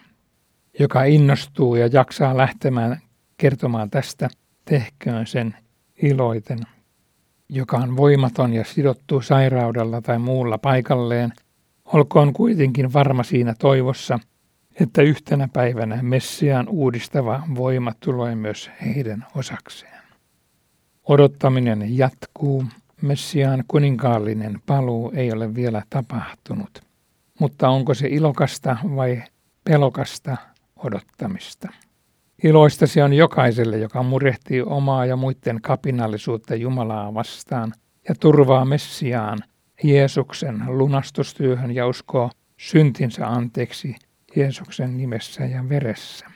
Joka 0.79 1.05
innostuu 1.05 1.77
ja 1.77 1.87
jaksaa 1.87 2.37
lähtemään 2.37 2.99
kertomaan 3.37 3.91
tästä, 3.91 4.29
tehköön 4.65 5.27
sen 5.27 5.57
iloiten 6.03 6.59
joka 7.53 7.77
on 7.77 7.97
voimaton 7.97 8.53
ja 8.53 8.65
sidottu 8.65 9.21
sairaudella 9.21 10.01
tai 10.01 10.19
muulla 10.19 10.59
paikalleen, 10.59 11.33
olkoon 11.85 12.33
kuitenkin 12.33 12.93
varma 12.93 13.23
siinä 13.23 13.55
toivossa, 13.59 14.19
että 14.81 15.03
yhtenä 15.03 15.49
päivänä 15.53 15.99
Messiaan 16.03 16.69
uudistava 16.69 17.43
voima 17.55 17.93
tulee 18.01 18.35
myös 18.35 18.71
heidän 18.85 19.27
osakseen. 19.37 20.01
Odottaminen 21.09 21.99
jatkuu, 21.99 22.65
Messiaan 23.03 23.65
kuninkaallinen 23.69 24.61
paluu 24.67 25.13
ei 25.15 25.33
ole 25.33 25.55
vielä 25.55 25.83
tapahtunut, 25.91 26.83
mutta 27.41 27.69
onko 27.69 27.95
se 27.95 28.09
ilokasta 28.09 28.77
vai 28.97 29.23
pelokasta 29.65 30.37
odottamista? 30.77 31.69
Iloista 32.45 32.87
se 32.87 33.05
on 33.05 33.13
jokaiselle, 33.13 33.79
joka 33.79 34.03
murehtii 34.03 34.63
omaa 34.63 35.07
ja 35.07 35.17
muiden 35.17 35.61
kapinallisuutta 35.63 36.55
Jumalaa 36.55 37.15
vastaan 37.15 37.73
ja 38.09 38.15
turvaa 38.21 38.65
Messiaan 38.65 39.39
Jeesuksen 39.83 40.63
lunastustyöhön 40.67 41.75
ja 41.75 41.87
uskoo 41.87 42.31
syntinsä 42.57 43.27
anteeksi 43.27 43.97
Jeesuksen 44.37 44.97
nimessä 44.97 45.45
ja 45.45 45.69
veressä. 45.69 46.27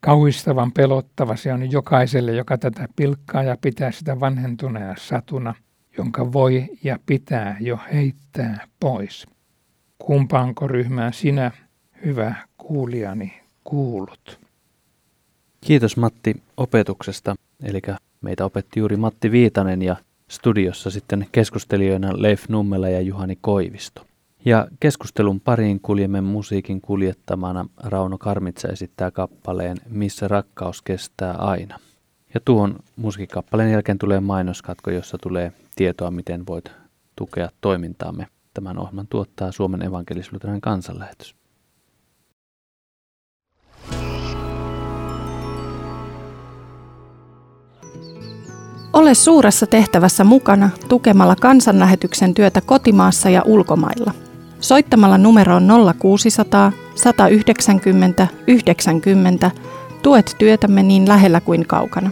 Kauhistavan 0.00 0.72
pelottava 0.72 1.36
se 1.36 1.52
on 1.52 1.70
jokaiselle, 1.70 2.32
joka 2.32 2.58
tätä 2.58 2.88
pilkkaa 2.96 3.42
ja 3.42 3.56
pitää 3.60 3.92
sitä 3.92 4.20
vanhentuneen 4.20 4.94
satuna, 4.98 5.54
jonka 5.98 6.32
voi 6.32 6.66
ja 6.84 6.98
pitää 7.06 7.56
jo 7.60 7.78
heittää 7.92 8.66
pois. 8.80 9.26
Kumpaanko 9.98 10.68
ryhmään 10.68 11.12
sinä, 11.12 11.50
hyvä 12.04 12.34
kuulijani, 12.58 13.40
kuulut? 13.64 14.40
Kiitos 15.60 15.96
Matti 15.96 16.42
opetuksesta. 16.56 17.34
Eli 17.62 17.80
meitä 18.20 18.44
opetti 18.44 18.80
juuri 18.80 18.96
Matti 18.96 19.30
Viitanen 19.30 19.82
ja 19.82 19.96
studiossa 20.30 20.90
sitten 20.90 21.26
keskustelijoina 21.32 22.22
Leif 22.22 22.48
Nummela 22.48 22.88
ja 22.88 23.00
Juhani 23.00 23.38
Koivisto. 23.40 24.06
Ja 24.44 24.66
keskustelun 24.80 25.40
pariin 25.40 25.80
kuljemme 25.80 26.20
musiikin 26.20 26.80
kuljettamana 26.80 27.66
Rauno 27.84 28.18
Karmitsa 28.18 28.68
esittää 28.68 29.10
kappaleen 29.10 29.76
Missä 29.88 30.28
rakkaus 30.28 30.82
kestää 30.82 31.34
aina. 31.34 31.78
Ja 32.34 32.40
tuon 32.44 32.78
musiikkappaleen 32.96 33.72
jälkeen 33.72 33.98
tulee 33.98 34.20
mainoskatko, 34.20 34.90
jossa 34.90 35.18
tulee 35.22 35.52
tietoa, 35.76 36.10
miten 36.10 36.46
voit 36.46 36.72
tukea 37.16 37.48
toimintaamme. 37.60 38.26
Tämän 38.54 38.78
ohjelman 38.78 39.06
tuottaa 39.10 39.52
Suomen 39.52 39.82
evankelisluterilainen 39.82 40.60
kansanlähetys. 40.60 41.34
Ole 48.92 49.14
suuressa 49.14 49.66
tehtävässä 49.66 50.24
mukana 50.24 50.70
tukemalla 50.88 51.36
kansanlähetyksen 51.36 52.34
työtä 52.34 52.60
kotimaassa 52.60 53.30
ja 53.30 53.42
ulkomailla. 53.44 54.21
Soittamalla 54.62 55.18
numeroon 55.18 55.68
0600 55.98 56.72
190 56.94 58.26
90 58.46 59.50
tuet 60.02 60.36
työtämme 60.38 60.82
niin 60.82 61.08
lähellä 61.08 61.40
kuin 61.40 61.66
kaukana. 61.66 62.10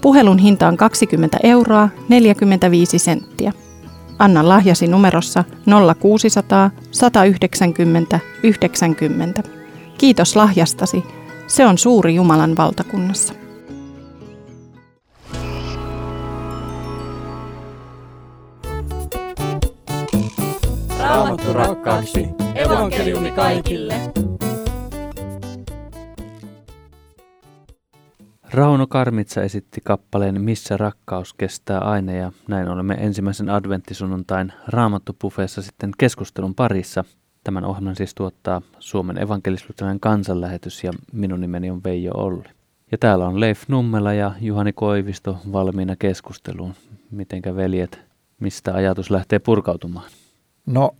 Puhelun 0.00 0.38
hinta 0.38 0.68
on 0.68 0.76
20 0.76 1.38
euroa 1.42 1.88
45 2.08 2.98
senttiä. 2.98 3.52
Anna 4.18 4.48
lahjasi 4.48 4.86
numerossa 4.86 5.44
0600 6.00 6.70
190 6.90 8.20
90. 8.42 9.42
Kiitos 9.98 10.36
lahjastasi. 10.36 11.04
Se 11.46 11.66
on 11.66 11.78
suuri 11.78 12.14
Jumalan 12.14 12.56
valtakunnassa. 12.56 13.45
Raamattu 21.06 21.52
rakkaaksi. 21.52 22.28
Evankeliumi 22.54 23.32
kaikille. 23.32 23.94
Rauno 28.50 28.86
Karmitsa 28.86 29.42
esitti 29.42 29.80
kappaleen 29.84 30.40
Missä 30.40 30.76
rakkaus 30.76 31.34
kestää 31.34 31.78
aina 31.78 32.12
ja 32.12 32.32
näin 32.48 32.68
olemme 32.68 32.94
ensimmäisen 32.94 33.50
adventtisunnuntain 33.50 34.52
Raamattupufeessa 34.68 35.62
sitten 35.62 35.90
keskustelun 35.98 36.54
parissa. 36.54 37.04
Tämän 37.44 37.64
ohjelman 37.64 37.96
siis 37.96 38.14
tuottaa 38.14 38.62
Suomen 38.78 39.22
evankelisluterilainen 39.22 40.00
kansanlähetys 40.00 40.84
ja 40.84 40.92
minun 41.12 41.40
nimeni 41.40 41.70
on 41.70 41.84
Veijo 41.84 42.12
Olli. 42.14 42.48
Ja 42.92 42.98
täällä 42.98 43.26
on 43.26 43.40
Leif 43.40 43.62
Nummela 43.68 44.12
ja 44.12 44.32
Juhani 44.40 44.72
Koivisto 44.72 45.38
valmiina 45.52 45.96
keskusteluun. 45.96 46.74
Mitenkä 47.10 47.56
veljet, 47.56 48.00
mistä 48.40 48.74
ajatus 48.74 49.10
lähtee 49.10 49.38
purkautumaan? 49.38 50.10
No, 50.66 50.90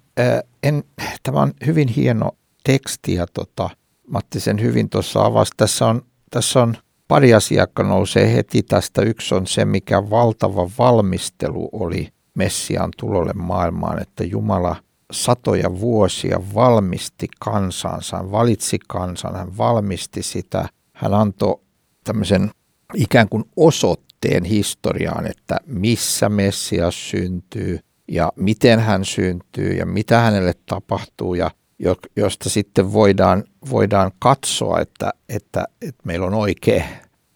en, 0.62 0.85
tämä 1.22 1.40
on 1.40 1.52
hyvin 1.66 1.88
hieno 1.88 2.31
teksti 2.64 3.14
ja 3.14 3.26
tota, 3.26 3.70
Matti 4.09 4.40
sen 4.40 4.61
hyvin 4.61 4.90
tuossa 4.90 5.24
avasi. 5.24 5.52
Tässä 5.57 5.87
on, 5.87 6.02
tässä 6.31 6.62
on 6.62 6.74
pari 7.09 7.35
asiaa, 7.35 7.66
nousee 7.83 8.35
heti 8.35 8.62
tästä. 8.62 9.02
Yksi 9.02 9.35
on 9.35 9.46
se, 9.46 9.64
mikä 9.64 10.11
valtava 10.11 10.70
valmistelu 10.79 11.68
oli 11.72 12.09
Messiaan 12.35 12.90
tulolle 12.96 13.33
maailmaan, 13.33 14.02
että 14.02 14.24
Jumala 14.24 14.76
satoja 15.12 15.81
vuosia 15.81 16.40
valmisti 16.55 17.29
kansansa, 17.38 18.31
valitsi 18.31 18.79
kansan, 18.88 19.37
hän 19.37 19.59
valmisti 19.59 20.22
sitä, 20.22 20.68
hän 20.92 21.14
antoi 21.14 21.61
tämmöisen 22.05 22.50
ikään 22.94 23.29
kuin 23.29 23.44
osoitteen 23.57 24.44
historiaan, 24.44 25.26
että 25.26 25.57
missä 25.66 26.29
Messias 26.29 27.11
syntyy 27.11 27.81
ja 28.09 28.33
miten 28.37 28.81
hän 28.81 29.05
syntyy 29.05 29.73
ja 29.73 29.87
mitä 29.87 30.21
hänelle 30.21 30.53
tapahtuu 30.66 31.35
ja 31.35 31.51
josta 32.16 32.51
sitten 32.51 32.92
voidaan, 32.92 33.45
voidaan 33.71 34.12
katsoa, 34.19 34.81
että, 34.81 35.12
että, 35.29 35.64
että 35.83 36.03
meillä 36.05 36.27
on 36.27 36.35
oikea, 36.35 36.85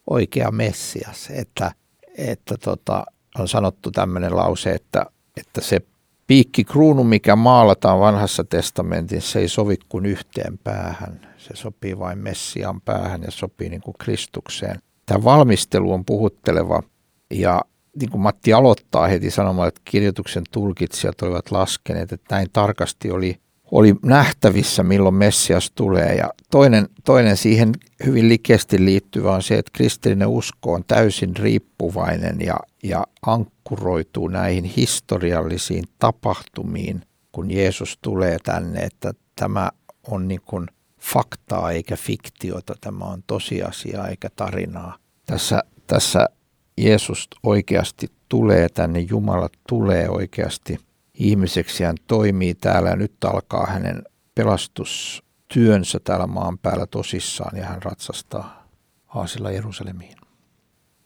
oikea 0.09 0.51
Messias. 0.51 1.29
Että, 1.29 1.71
että 2.17 2.57
tota, 2.57 3.05
on 3.39 3.47
sanottu 3.47 3.91
tämmöinen 3.91 4.35
lause, 4.35 4.71
että, 4.71 5.05
että 5.37 5.61
se 5.61 5.81
piikkikruunu, 6.27 7.03
mikä 7.03 7.35
maalataan 7.35 7.99
vanhassa 7.99 8.43
testamentissa, 8.43 9.39
ei 9.39 9.47
sovi 9.47 9.77
kuin 9.89 10.05
yhteen 10.05 10.57
päähän. 10.63 11.27
Se 11.37 11.49
sopii 11.53 11.99
vain 11.99 12.19
Messian 12.19 12.81
päähän 12.81 13.21
ja 13.21 13.31
sopii 13.31 13.69
niin 13.69 13.81
kuin 13.81 13.95
Kristukseen. 13.99 14.79
Tämä 15.05 15.23
valmistelu 15.23 15.93
on 15.93 16.05
puhutteleva 16.05 16.83
ja 17.31 17.61
niin 17.99 18.09
kuin 18.09 18.21
Matti 18.21 18.53
aloittaa 18.53 19.07
heti 19.07 19.31
sanomaan, 19.31 19.67
että 19.67 19.81
kirjoituksen 19.85 20.43
tulkitsijat 20.51 21.21
olivat 21.21 21.51
laskeneet, 21.51 22.11
että 22.11 22.35
näin 22.35 22.47
tarkasti 22.53 23.11
oli, 23.11 23.39
oli 23.71 23.95
nähtävissä, 24.03 24.83
milloin 24.83 25.15
Messias 25.15 25.71
tulee. 25.75 26.15
Ja 26.15 26.29
toinen, 26.51 26.89
toinen 27.05 27.37
siihen 27.37 27.71
hyvin 28.05 28.29
likeästi 28.29 28.85
liittyvä 28.85 29.35
on 29.35 29.43
se, 29.43 29.57
että 29.57 29.71
kristillinen 29.73 30.27
usko 30.27 30.73
on 30.73 30.83
täysin 30.87 31.35
riippuvainen 31.35 32.37
ja, 32.41 32.57
ja 32.83 33.03
ankkuroituu 33.25 34.27
näihin 34.27 34.63
historiallisiin 34.63 35.83
tapahtumiin, 35.99 37.01
kun 37.31 37.51
Jeesus 37.51 37.97
tulee 38.01 38.37
tänne, 38.43 38.79
että 38.79 39.13
tämä 39.35 39.71
on 40.07 40.27
niin 40.27 40.41
kuin 40.45 40.67
faktaa 40.99 41.71
eikä 41.71 41.95
fiktiota, 41.95 42.75
tämä 42.81 43.05
on 43.05 43.23
tosiasia 43.27 44.07
eikä 44.07 44.29
tarinaa. 44.35 44.97
Tässä, 45.25 45.63
tässä 45.87 46.29
Jeesus 46.81 47.27
oikeasti 47.43 48.11
tulee 48.29 48.69
tänne, 48.69 48.99
Jumala 48.99 49.49
tulee 49.69 50.09
oikeasti 50.09 50.77
ihmiseksi, 51.13 51.83
hän 51.83 51.95
toimii 52.07 52.55
täällä 52.55 52.89
ja 52.89 52.95
nyt 52.95 53.23
alkaa 53.23 53.65
hänen 53.65 54.03
pelastustyönsä 54.35 55.99
täällä 56.03 56.27
maan 56.27 56.57
päällä 56.57 56.85
tosissaan 56.85 57.57
ja 57.57 57.65
hän 57.65 57.83
ratsastaa 57.83 58.67
aasilla 59.07 59.51
Jerusalemiin. 59.51 60.17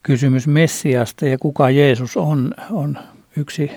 Kysymys 0.03 0.47
Messiasta 0.47 1.25
ja 1.25 1.37
kuka 1.37 1.69
Jeesus 1.69 2.17
on, 2.17 2.53
on 2.71 2.97
yksi 3.37 3.71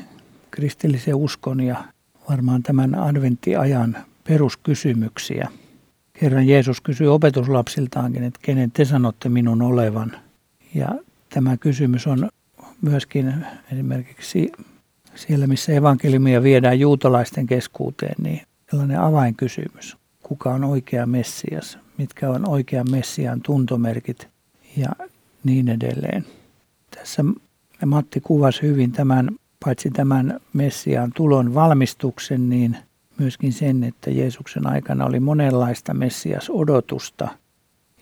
kristillisen 0.50 1.14
uskon 1.14 1.60
ja 1.60 1.84
varmaan 2.30 2.62
tämän 2.62 2.94
adventtiajan 2.94 3.96
peruskysymyksiä. 4.28 5.48
Kerran 6.12 6.48
Jeesus 6.48 6.80
kysyi 6.80 7.06
opetuslapsiltaankin, 7.06 8.24
että 8.24 8.40
kenen 8.42 8.70
te 8.70 8.84
sanotte 8.84 9.28
minun 9.28 9.62
olevan. 9.62 10.12
Ja 10.74 10.88
tämä 11.34 11.56
kysymys 11.56 12.06
on 12.06 12.28
myöskin 12.82 13.34
esimerkiksi 13.72 14.52
siellä, 15.14 15.46
missä 15.46 15.72
evankeliumia 15.72 16.42
viedään 16.42 16.80
juutalaisten 16.80 17.46
keskuuteen, 17.46 18.14
niin 18.22 18.42
sellainen 18.70 19.00
avainkysymys. 19.00 19.96
Kuka 20.22 20.54
on 20.54 20.64
oikea 20.64 21.06
Messias? 21.06 21.78
Mitkä 21.98 22.30
on 22.30 22.48
oikea 22.48 22.84
Messian 22.90 23.40
tuntomerkit? 23.40 24.28
Ja 24.76 24.88
niin 25.44 25.68
edelleen. 25.68 26.24
Tässä 26.96 27.24
Matti 27.86 28.20
kuvasi 28.20 28.62
hyvin 28.62 28.92
tämän, 28.92 29.30
paitsi 29.64 29.90
tämän 29.90 30.40
Messiaan 30.52 31.12
tulon 31.16 31.54
valmistuksen, 31.54 32.48
niin 32.48 32.76
myöskin 33.18 33.52
sen, 33.52 33.84
että 33.84 34.10
Jeesuksen 34.10 34.66
aikana 34.66 35.04
oli 35.04 35.20
monenlaista 35.20 35.94
Messias-odotusta. 35.94 37.28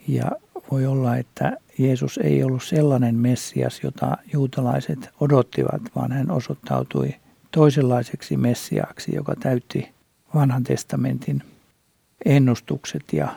Ja 0.08 0.30
voi 0.70 0.86
olla, 0.86 1.16
että 1.16 1.56
Jeesus 1.78 2.18
ei 2.18 2.42
ollut 2.44 2.62
sellainen 2.62 3.14
Messias, 3.14 3.80
jota 3.82 4.16
juutalaiset 4.32 5.10
odottivat, 5.20 5.82
vaan 5.96 6.12
hän 6.12 6.30
osoittautui 6.30 7.14
toisenlaiseksi 7.50 8.36
Messiaaksi, 8.36 9.14
joka 9.14 9.34
täytti 9.40 9.88
vanhan 10.34 10.64
testamentin 10.64 11.42
ennustukset 12.24 13.04
ja, 13.12 13.28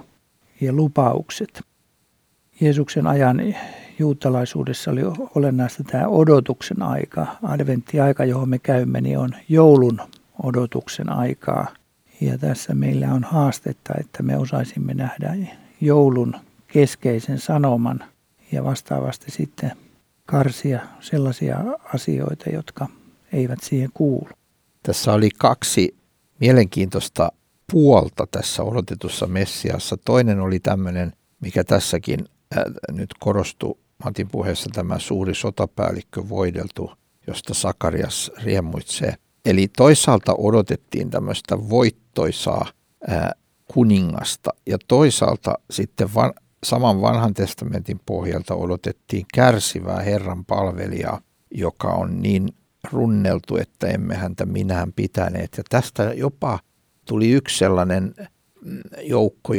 ja 0.61 0.73
lupaukset. 0.73 1.61
Jeesuksen 2.61 3.07
ajan 3.07 3.55
juutalaisuudessa 3.99 4.91
oli 4.91 5.01
olennaista 5.35 5.83
tämä 5.83 6.07
odotuksen 6.07 6.81
aika. 6.81 7.27
Adventtiaika, 7.43 8.25
johon 8.25 8.49
me 8.49 8.59
käymme, 8.59 9.01
niin 9.01 9.17
on 9.17 9.31
joulun 9.49 10.01
odotuksen 10.43 11.09
aikaa. 11.09 11.67
Ja 12.21 12.37
tässä 12.37 12.75
meillä 12.75 13.13
on 13.13 13.23
haastetta, 13.23 13.93
että 13.99 14.23
me 14.23 14.37
osaisimme 14.37 14.93
nähdä 14.93 15.35
joulun 15.81 16.35
keskeisen 16.67 17.39
sanoman 17.39 18.03
ja 18.51 18.63
vastaavasti 18.63 19.31
sitten 19.31 19.71
karsia 20.25 20.79
sellaisia 20.99 21.57
asioita, 21.93 22.49
jotka 22.49 22.87
eivät 23.33 23.59
siihen 23.63 23.89
kuulu. 23.93 24.29
Tässä 24.83 25.13
oli 25.13 25.29
kaksi 25.37 25.95
mielenkiintoista 26.39 27.31
puolta 27.71 28.27
tässä 28.31 28.63
odotetussa 28.63 29.27
Messiassa. 29.27 29.97
Toinen 29.97 30.39
oli 30.39 30.59
tämmöinen, 30.59 31.13
mikä 31.41 31.63
tässäkin 31.63 32.25
äh, 32.57 32.63
nyt 32.91 33.09
korostui 33.19 33.75
Matin 34.03 34.27
puheessa 34.27 34.69
tämä 34.73 34.99
suuri 34.99 35.35
sotapäällikkö 35.35 36.29
voideltu, 36.29 36.91
josta 37.27 37.53
Sakarias 37.53 38.31
riemuitsee. 38.43 39.15
Eli 39.45 39.67
toisaalta 39.77 40.35
odotettiin 40.37 41.09
tämmöistä 41.09 41.69
voittoisaa 41.69 42.65
äh, 43.11 43.29
kuningasta 43.73 44.49
ja 44.65 44.77
toisaalta 44.87 45.53
sitten 45.69 46.13
van, 46.13 46.33
saman 46.63 47.01
vanhan 47.01 47.33
testamentin 47.33 47.99
pohjalta 48.05 48.55
odotettiin 48.55 49.25
kärsivää 49.33 50.01
Herran 50.01 50.45
palvelijaa, 50.45 51.21
joka 51.51 51.87
on 51.87 52.21
niin 52.21 52.49
runneltu, 52.91 53.57
että 53.57 53.87
emme 53.87 54.15
häntä 54.15 54.45
minään 54.45 54.93
pitäneet. 54.93 55.57
Ja 55.57 55.63
tästä 55.69 56.03
jopa 56.03 56.59
tuli 57.05 57.31
yksi 57.31 57.57
sellainen 57.57 58.15
mm, 58.61 58.79
joukko 59.01 59.53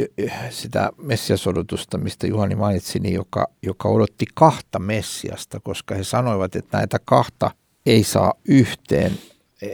sitä 0.49 0.91
messiasodotusta, 0.97 1.97
mistä 1.97 2.27
Juhani 2.27 2.55
mainitsi, 2.55 2.99
niin 2.99 3.13
joka, 3.13 3.47
joka 3.63 3.89
odotti 3.89 4.25
kahta 4.33 4.79
messiasta, 4.79 5.59
koska 5.59 5.95
he 5.95 6.03
sanoivat, 6.03 6.55
että 6.55 6.77
näitä 6.77 6.97
kahta 7.05 7.51
ei 7.85 8.03
saa 8.03 8.33
yhteen 8.47 9.11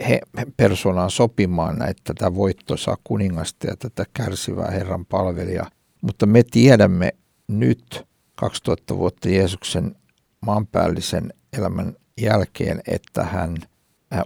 he, 0.08 0.20
persoonaan 0.56 1.10
sopimaan 1.10 1.78
näitä 1.78 2.00
tätä 2.04 2.34
voittoisaa 2.34 2.96
kuningasta 3.04 3.66
ja 3.66 3.76
tätä 3.76 4.04
kärsivää 4.14 4.70
Herran 4.70 5.06
palvelijaa. 5.06 5.70
Mutta 6.02 6.26
me 6.26 6.42
tiedämme 6.42 7.14
nyt 7.48 8.06
2000 8.34 8.96
vuotta 8.96 9.28
Jeesuksen 9.28 9.96
maanpäällisen 10.46 11.32
elämän 11.58 11.96
jälkeen, 12.20 12.80
että 12.88 13.24
hän 13.24 13.56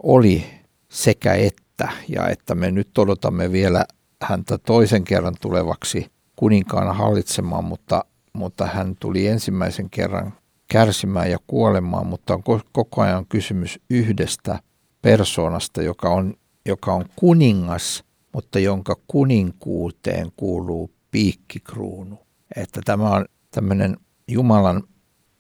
oli 0.02 0.44
sekä 0.88 1.34
että. 1.34 1.88
Ja 2.08 2.28
että 2.28 2.54
me 2.54 2.70
nyt 2.70 2.98
odotamme 2.98 3.52
vielä 3.52 3.84
häntä 4.22 4.58
toisen 4.58 5.04
kerran 5.04 5.34
tulevaksi 5.40 6.06
kuninkaana 6.36 6.92
hallitsemaan, 6.92 7.64
mutta, 7.64 8.04
mutta 8.32 8.66
hän 8.66 8.96
tuli 9.00 9.26
ensimmäisen 9.26 9.90
kerran 9.90 10.34
kärsimään 10.72 11.30
ja 11.30 11.38
kuolemaan, 11.46 12.06
mutta 12.06 12.34
on 12.34 12.42
koko 12.72 13.02
ajan 13.02 13.26
kysymys 13.26 13.80
yhdestä 13.90 14.58
persoonasta, 15.02 15.82
joka 15.82 16.08
on, 16.08 16.34
joka 16.66 16.92
on 16.92 17.04
kuningas, 17.16 18.04
mutta 18.32 18.58
jonka 18.58 18.96
kuninkuuteen 19.06 20.32
kuuluu 20.36 20.90
piikkikruunu. 21.12 22.18
Että 22.56 22.80
tämä 22.84 23.10
on 23.10 23.24
tämmöinen 23.50 23.96
Jumalan 24.28 24.82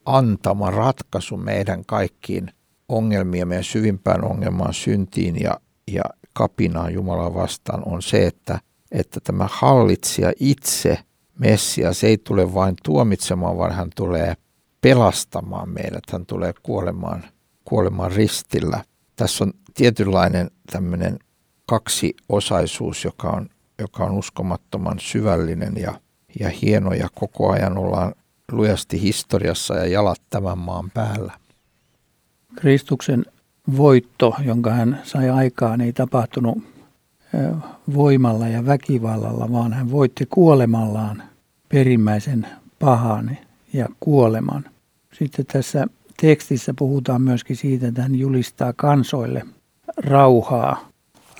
antama 0.04 0.70
ratkaisu 0.70 1.36
meidän 1.36 1.84
kaikkiin 1.86 2.50
ongelmia, 2.88 3.46
meidän 3.46 3.64
syvimpään 3.64 4.24
ongelmaan, 4.24 4.74
syntiin 4.74 5.40
ja, 5.40 5.60
ja 5.90 6.02
kapinaan 6.32 6.94
Jumalaa 6.94 7.34
vastaan 7.34 7.82
on 7.86 8.02
se, 8.02 8.26
että, 8.26 8.60
että 8.90 9.20
tämä 9.20 9.48
hallitsija 9.50 10.32
itse, 10.40 10.98
Messias, 11.38 12.04
ei 12.04 12.18
tule 12.18 12.54
vain 12.54 12.74
tuomitsemaan, 12.84 13.58
vaan 13.58 13.72
hän 13.72 13.90
tulee 13.96 14.34
pelastamaan 14.80 15.68
meidät, 15.68 16.02
hän 16.12 16.26
tulee 16.26 16.54
kuolemaan, 16.62 17.24
kuolemaan 17.64 18.12
ristillä. 18.12 18.84
Tässä 19.16 19.44
on 19.44 19.52
tietynlainen 19.74 20.50
tämmöinen 20.72 21.18
kaksiosaisuus, 21.66 23.04
joka 23.04 23.30
on, 23.30 23.48
joka 23.82 24.04
on 24.04 24.12
uskomattoman 24.12 24.98
syvällinen 24.98 25.72
ja, 25.76 26.00
ja 26.40 26.48
hieno 26.48 26.92
ja 26.92 27.08
koko 27.14 27.50
ajan 27.50 27.78
ollaan 27.78 28.12
lujasti 28.52 29.02
historiassa 29.02 29.74
ja 29.74 29.86
jalat 29.86 30.20
tämän 30.30 30.58
maan 30.58 30.90
päällä. 30.90 31.32
Kristuksen 32.54 33.24
voitto, 33.76 34.34
jonka 34.44 34.70
hän 34.70 35.00
sai 35.04 35.30
aikaan, 35.30 35.80
ei 35.80 35.92
tapahtunut 35.92 36.58
voimalla 37.94 38.48
ja 38.48 38.66
väkivallalla, 38.66 39.52
vaan 39.52 39.72
hän 39.72 39.90
voitti 39.90 40.26
kuolemallaan 40.26 41.22
perimmäisen 41.68 42.46
pahan 42.78 43.38
ja 43.72 43.88
kuoleman. 44.00 44.64
Sitten 45.12 45.46
tässä 45.46 45.86
tekstissä 46.20 46.74
puhutaan 46.78 47.22
myöskin 47.22 47.56
siitä, 47.56 47.88
että 47.88 48.02
hän 48.02 48.14
julistaa 48.14 48.72
kansoille 48.72 49.46
rauhaa. 49.96 50.88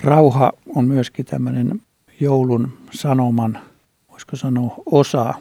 Rauha 0.04 0.52
on 0.76 0.84
myöskin 0.84 1.26
tämmöinen 1.26 1.82
joulun 2.22 2.78
sanoman, 2.90 3.58
voisiko 4.10 4.36
sanoa, 4.36 4.74
osa, 4.86 5.34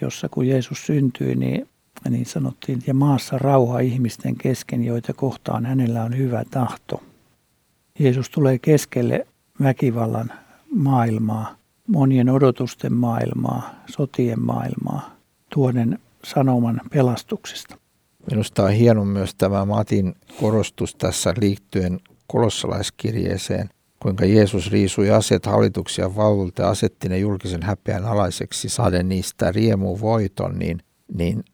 jossa 0.00 0.28
kun 0.28 0.46
Jeesus 0.46 0.86
syntyi, 0.86 1.34
niin 1.34 1.68
niin 2.10 2.26
sanottiin, 2.26 2.82
ja 2.86 2.94
maassa 2.94 3.38
rauha 3.38 3.78
ihmisten 3.78 4.36
kesken, 4.36 4.84
joita 4.84 5.12
kohtaan 5.12 5.66
hänellä 5.66 6.02
on 6.02 6.16
hyvä 6.16 6.44
tahto. 6.50 7.02
Jeesus 7.98 8.30
tulee 8.30 8.58
keskelle 8.58 9.26
väkivallan 9.62 10.32
maailmaa, 10.74 11.56
monien 11.88 12.28
odotusten 12.28 12.92
maailmaa, 12.92 13.74
sotien 13.90 14.40
maailmaa, 14.40 15.16
tuoden 15.54 15.98
sanoman 16.24 16.80
pelastuksesta. 16.90 17.76
Minusta 18.30 18.62
on 18.62 18.72
hieno 18.72 19.04
myös 19.04 19.34
tämä 19.34 19.64
Matin 19.64 20.14
korostus 20.40 20.94
tässä 20.94 21.34
liittyen 21.40 22.00
kolossalaiskirjeeseen, 22.26 23.70
kuinka 24.04 24.24
Jeesus 24.24 24.70
riisui 24.70 25.10
aset 25.10 25.46
hallituksia 25.46 26.16
valvolta 26.16 26.62
ja 26.62 26.68
asetti 26.68 27.08
ne 27.08 27.18
julkisen 27.18 27.62
häpeän 27.62 28.04
alaiseksi 28.04 28.68
saaden 28.68 29.08
niistä 29.08 29.52
riemu 29.52 30.00
voiton, 30.00 30.58
niin, 30.58 30.80
niin 31.14 31.44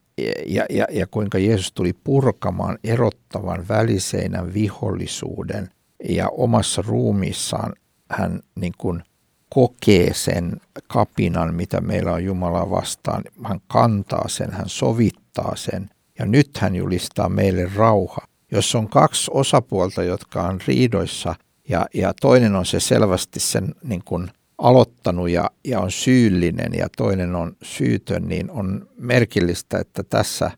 ja, 0.46 0.66
ja, 0.70 0.86
ja 0.90 1.06
kuinka 1.06 1.38
Jeesus 1.38 1.72
tuli 1.72 1.92
purkamaan 1.92 2.78
erottavan 2.84 3.68
väliseinän 3.68 4.54
vihollisuuden 4.54 5.68
ja 6.08 6.28
omassa 6.28 6.82
ruumiissaan 6.86 7.72
hän 8.10 8.40
niin 8.54 8.74
kuin 8.78 9.02
kokee 9.48 10.14
sen 10.14 10.56
kapinan, 10.86 11.54
mitä 11.54 11.80
meillä 11.80 12.12
on 12.12 12.24
Jumalaa 12.24 12.70
vastaan. 12.70 13.22
Hän 13.44 13.60
kantaa 13.66 14.28
sen, 14.28 14.52
hän 14.52 14.68
sovittaa 14.68 15.56
sen 15.56 15.90
ja 16.18 16.26
nyt 16.26 16.56
hän 16.58 16.76
julistaa 16.76 17.28
meille 17.28 17.70
rauha. 17.76 18.20
Jos 18.52 18.74
on 18.74 18.88
kaksi 18.88 19.30
osapuolta, 19.34 20.02
jotka 20.02 20.42
on 20.42 20.60
riidoissa 20.66 21.34
ja, 21.70 21.86
ja 21.94 22.14
toinen 22.20 22.56
on 22.56 22.66
se 22.66 22.80
selvästi 22.80 23.40
sen 23.40 23.74
niin 23.84 24.02
kuin 24.04 24.30
aloittanut 24.58 25.30
ja, 25.30 25.50
ja 25.64 25.80
on 25.80 25.90
syyllinen 25.90 26.72
ja 26.74 26.88
toinen 26.96 27.34
on 27.34 27.56
syytön, 27.62 28.28
niin 28.28 28.50
on 28.50 28.88
merkillistä, 28.96 29.78
että 29.78 30.02
tässä 30.02 30.50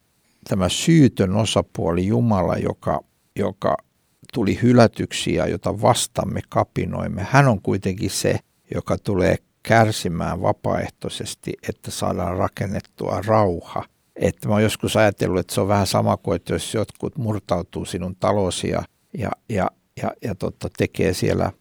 tämä 0.48 0.68
syytön 0.68 1.36
osapuoli 1.36 2.06
Jumala, 2.06 2.56
joka, 2.56 3.00
joka 3.36 3.76
tuli 4.32 4.58
hylätyksi 4.62 5.34
ja 5.34 5.46
jota 5.46 5.80
vastamme 5.82 6.40
kapinoimme, 6.48 7.26
hän 7.30 7.48
on 7.48 7.62
kuitenkin 7.62 8.10
se, 8.10 8.38
joka 8.74 8.98
tulee 8.98 9.36
kärsimään 9.62 10.42
vapaaehtoisesti, 10.42 11.52
että 11.68 11.90
saadaan 11.90 12.36
rakennettua 12.36 13.22
rauha. 13.26 13.84
Että 14.16 14.48
mä 14.48 14.54
oon 14.54 14.62
joskus 14.62 14.96
ajatellut, 14.96 15.40
että 15.40 15.54
se 15.54 15.60
on 15.60 15.68
vähän 15.68 15.86
sama 15.86 16.16
kuin, 16.16 16.36
että 16.36 16.52
jos 16.52 16.74
jotkut 16.74 17.18
murtautuu 17.18 17.84
sinun 17.84 18.16
talosi 18.16 18.68
ja, 18.68 18.82
ja, 19.18 19.30
ja, 19.48 19.70
ja, 20.02 20.12
ja 20.22 20.34
totta, 20.34 20.68
tekee 20.78 21.14
siellä 21.14 21.52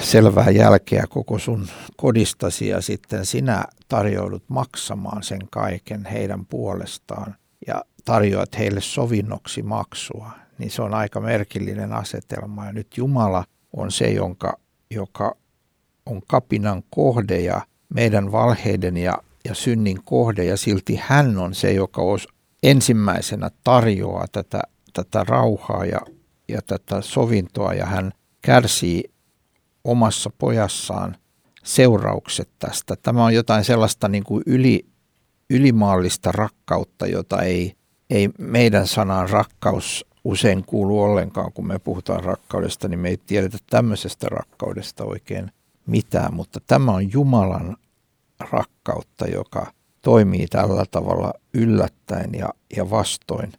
selvää 0.00 0.50
jälkeä 0.50 1.04
koko 1.08 1.38
sun 1.38 1.68
kodistasi 1.96 2.68
ja 2.68 2.80
sitten 2.80 3.26
sinä 3.26 3.64
tarjoudut 3.88 4.44
maksamaan 4.48 5.22
sen 5.22 5.40
kaiken 5.50 6.04
heidän 6.04 6.46
puolestaan 6.46 7.34
ja 7.66 7.84
tarjoat 8.04 8.58
heille 8.58 8.80
sovinnoksi 8.80 9.62
maksua, 9.62 10.30
niin 10.58 10.70
se 10.70 10.82
on 10.82 10.94
aika 10.94 11.20
merkillinen 11.20 11.92
asetelma. 11.92 12.66
Ja 12.66 12.72
nyt 12.72 12.96
Jumala 12.96 13.44
on 13.72 13.92
se, 13.92 14.10
jonka, 14.10 14.58
joka 14.90 15.36
on 16.06 16.22
kapinan 16.28 16.82
kohde 16.90 17.40
ja 17.40 17.60
meidän 17.94 18.32
valheiden 18.32 18.96
ja, 18.96 19.14
ja 19.44 19.54
synnin 19.54 20.04
kohde 20.04 20.44
ja 20.44 20.56
silti 20.56 21.00
hän 21.02 21.38
on 21.38 21.54
se, 21.54 21.72
joka 21.72 22.02
os, 22.02 22.28
ensimmäisenä 22.62 23.50
tarjoaa 23.64 24.26
tätä, 24.32 24.62
tätä 24.92 25.24
rauhaa 25.28 25.84
ja, 25.84 26.00
ja 26.48 26.62
tätä 26.62 27.00
sovintoa 27.00 27.74
ja 27.74 27.86
hän 27.86 28.12
kärsii 28.42 29.04
omassa 29.84 30.30
pojassaan 30.38 31.16
seuraukset 31.62 32.48
tästä. 32.58 32.96
Tämä 33.02 33.24
on 33.24 33.34
jotain 33.34 33.64
sellaista 33.64 34.08
niin 34.08 34.24
kuin 34.24 34.42
yli, 34.46 34.86
ylimaallista 35.50 36.32
rakkautta, 36.32 37.06
jota 37.06 37.42
ei, 37.42 37.74
ei 38.10 38.30
meidän 38.38 38.86
sanan 38.86 39.30
rakkaus 39.30 40.06
usein 40.24 40.64
kuulu 40.64 41.02
ollenkaan, 41.02 41.52
kun 41.52 41.66
me 41.66 41.78
puhutaan 41.78 42.24
rakkaudesta, 42.24 42.88
niin 42.88 42.98
me 42.98 43.08
ei 43.08 43.16
tiedetä 43.16 43.58
tämmöisestä 43.70 44.26
rakkaudesta 44.28 45.04
oikein 45.04 45.50
mitään, 45.86 46.34
mutta 46.34 46.60
tämä 46.66 46.92
on 46.92 47.12
Jumalan 47.12 47.76
rakkautta, 48.50 49.26
joka 49.26 49.72
toimii 50.02 50.46
tällä 50.46 50.84
tavalla 50.90 51.32
yllättäen 51.54 52.34
ja, 52.34 52.48
ja 52.76 52.90
vastoin 52.90 53.52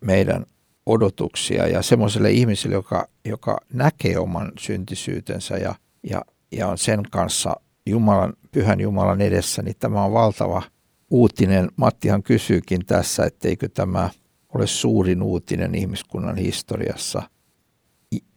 meidän 0.00 0.46
odotuksia 0.90 1.66
ja 1.66 1.82
semmoiselle 1.82 2.30
ihmiselle, 2.30 2.76
joka, 2.76 3.08
joka 3.24 3.58
näkee 3.72 4.18
oman 4.18 4.52
syntisyytensä 4.58 5.56
ja, 5.56 5.74
ja, 6.02 6.24
ja 6.52 6.68
on 6.68 6.78
sen 6.78 7.02
kanssa 7.10 7.56
Jumalan, 7.86 8.32
pyhän 8.52 8.80
Jumalan 8.80 9.20
edessä, 9.20 9.62
niin 9.62 9.76
tämä 9.78 10.04
on 10.04 10.12
valtava 10.12 10.62
uutinen. 11.10 11.68
Mattihan 11.76 12.22
kysyykin 12.22 12.86
tässä, 12.86 13.24
etteikö 13.24 13.68
tämä 13.68 14.10
ole 14.54 14.66
suurin 14.66 15.22
uutinen 15.22 15.74
ihmiskunnan 15.74 16.36
historiassa. 16.36 17.22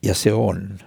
Ja 0.04 0.16
se 0.16 0.34
on. 0.34 0.80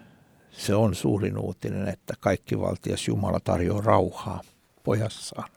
Se 0.51 0.75
on 0.75 0.95
suurin 0.95 1.39
uutinen, 1.39 1.89
että 1.89 2.15
kaikki 2.21 2.59
valtias 2.61 3.09
Jumala 3.09 3.41
tarjoaa 3.41 3.81
rauhaa 3.81 4.41
pojassaan 4.85 5.56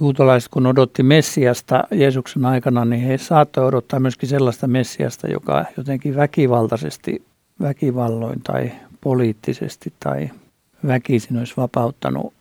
juutalaiset 0.00 0.48
kun 0.52 0.66
odotti 0.66 1.02
Messiasta 1.02 1.84
Jeesuksen 1.90 2.44
aikana, 2.44 2.84
niin 2.84 3.02
he 3.02 3.18
saattoi 3.18 3.64
odottaa 3.64 4.00
myöskin 4.00 4.28
sellaista 4.28 4.66
Messiasta, 4.66 5.28
joka 5.28 5.64
jotenkin 5.76 6.16
väkivaltaisesti, 6.16 7.22
väkivalloin 7.60 8.42
tai 8.42 8.72
poliittisesti 9.00 9.92
tai 10.00 10.30
väkisin 10.86 11.38
olisi 11.38 11.54
vapauttanut 11.56 12.34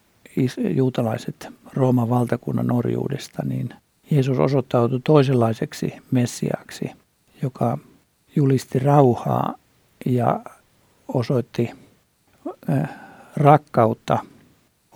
juutalaiset 0.57 1.47
Rooman 1.73 2.09
valtakunnan 2.09 2.71
orjuudesta, 2.71 3.43
niin 3.45 3.69
Jeesus 4.11 4.39
osoittautui 4.39 4.99
toisenlaiseksi 5.03 5.93
Messiaksi, 6.11 6.91
joka 7.41 7.77
julisti 8.35 8.79
rauhaa 8.79 9.55
ja 10.05 10.39
osoitti 11.07 11.71
rakkautta– 13.37 14.19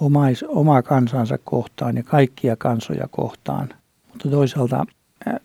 omais, 0.02 0.46
omaa 0.48 0.82
kansansa 0.82 1.38
kohtaan 1.38 1.98
ja 1.98 2.04
kaikkia 2.04 2.56
kansoja 2.56 3.08
kohtaan. 3.12 3.70
Mutta 4.10 4.30
toisaalta, 4.30 4.86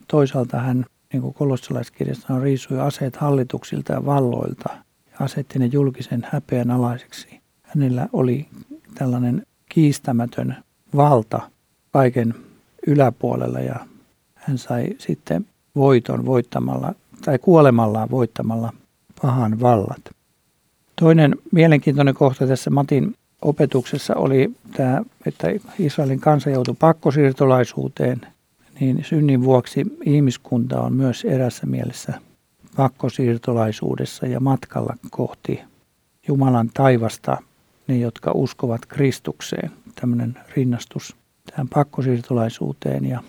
toisaalta 0.09 0.59
hän, 0.59 0.87
niin 1.12 1.23
kuin 1.23 1.35
kolossalaiskirjassa 1.35 2.35
on, 2.35 2.43
riisui 2.43 2.81
aseet 2.81 3.17
hallituksilta 3.17 3.93
ja 3.93 4.07
valloilta 4.07 4.69
ja 5.07 5.17
asetti 5.21 5.59
ne 5.59 5.67
julkisen 5.67 6.27
häpeän 6.31 6.71
alaiseksi. 6.71 7.40
Hänellä 7.62 8.09
oli 8.12 8.47
tällainen 8.95 9.47
kiistämätön 9.69 10.57
valta 10.97 11.40
kaiken 11.93 12.35
yläpuolella 12.87 13.61
ja 13.61 13.77
hän 14.35 14.59
sai 14.59 14.88
sitten 14.99 15.47
voiton 15.75 16.27
voittamalla 16.27 16.95
tai 17.25 17.38
kuolemallaan 17.38 18.11
voittamalla 18.11 18.73
pahan 19.23 19.61
vallat. 19.61 20.01
Toinen 21.01 21.37
mielenkiintoinen 21.53 22.14
kohta 22.14 22.47
tässä 22.47 22.71
Matin 22.71 23.14
opetuksessa 23.45 24.15
oli 24.15 24.55
tämä, 24.77 25.03
että 25.27 25.49
Israelin 25.79 26.21
kansa 26.21 26.51
joutui 26.51 26.75
pakkosiirtolaisuuteen, 26.79 28.21
niin 28.81 29.05
synnin 29.05 29.45
vuoksi 29.45 29.83
ihmiskunta 30.05 30.81
on 30.81 30.93
myös 30.93 31.25
erässä 31.25 31.67
mielessä 31.67 32.13
pakkosiirtolaisuudessa 32.77 34.27
ja 34.27 34.41
matkalla 34.41 34.95
kohti 35.11 35.61
Jumalan 36.29 36.71
taivasta, 36.75 37.37
ne 37.89 37.97
jotka 37.97 38.33
uskovat 38.35 38.87
Kristukseen. 38.87 39.71
Tämmöinen 40.01 40.39
rinnastus 40.57 41.17
tähän 41.51 41.69
pakkosiirtolaisuuteen 41.69 43.05
ja, 43.05 43.23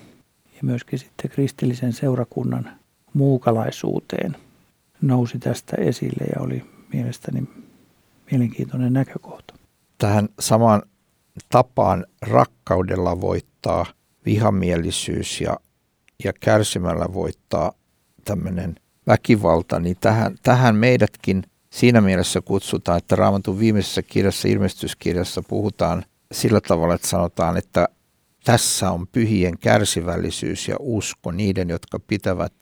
ja 0.56 0.60
myöskin 0.62 1.00
sitten 1.00 1.32
kristillisen 1.32 1.94
seurakunnan 1.94 2.72
muukalaisuuteen 3.14 4.36
nousi 5.02 5.40
tästä 5.40 5.76
esille 5.80 6.26
ja 6.36 6.42
oli 6.42 6.64
mielestäni 6.94 7.44
mielenkiintoinen 8.32 8.94
näkökohta 8.94 9.55
tähän 9.98 10.30
samaan 10.40 10.82
tapaan 11.50 12.06
rakkaudella 12.22 13.22
voittaa 13.22 13.86
vihamielisyys 14.26 15.42
ja, 15.42 15.58
ja 16.24 16.34
kärsimällä 16.34 17.14
voittaa 17.14 17.72
tämmöinen 18.26 18.76
väkivalta, 19.08 19.80
niin 19.80 19.98
tähän, 20.02 20.36
tähän 20.44 20.76
meidätkin 20.76 21.44
siinä 21.70 22.02
mielessä 22.02 22.42
kutsutaan, 22.42 22.98
että 22.98 23.16
Raamatun 23.16 23.60
viimeisessä 23.60 24.02
kirjassa, 24.02 24.48
ilmestyskirjassa 24.48 25.42
puhutaan 25.48 26.06
sillä 26.32 26.62
tavalla, 26.62 26.96
että 26.96 27.08
sanotaan, 27.08 27.58
että 27.58 27.88
tässä 28.44 28.92
on 28.92 29.08
pyhien 29.08 29.58
kärsivällisyys 29.58 30.68
ja 30.68 30.76
usko 30.80 31.32
niiden, 31.32 31.70
jotka 31.70 32.00
pitävät 32.00 32.54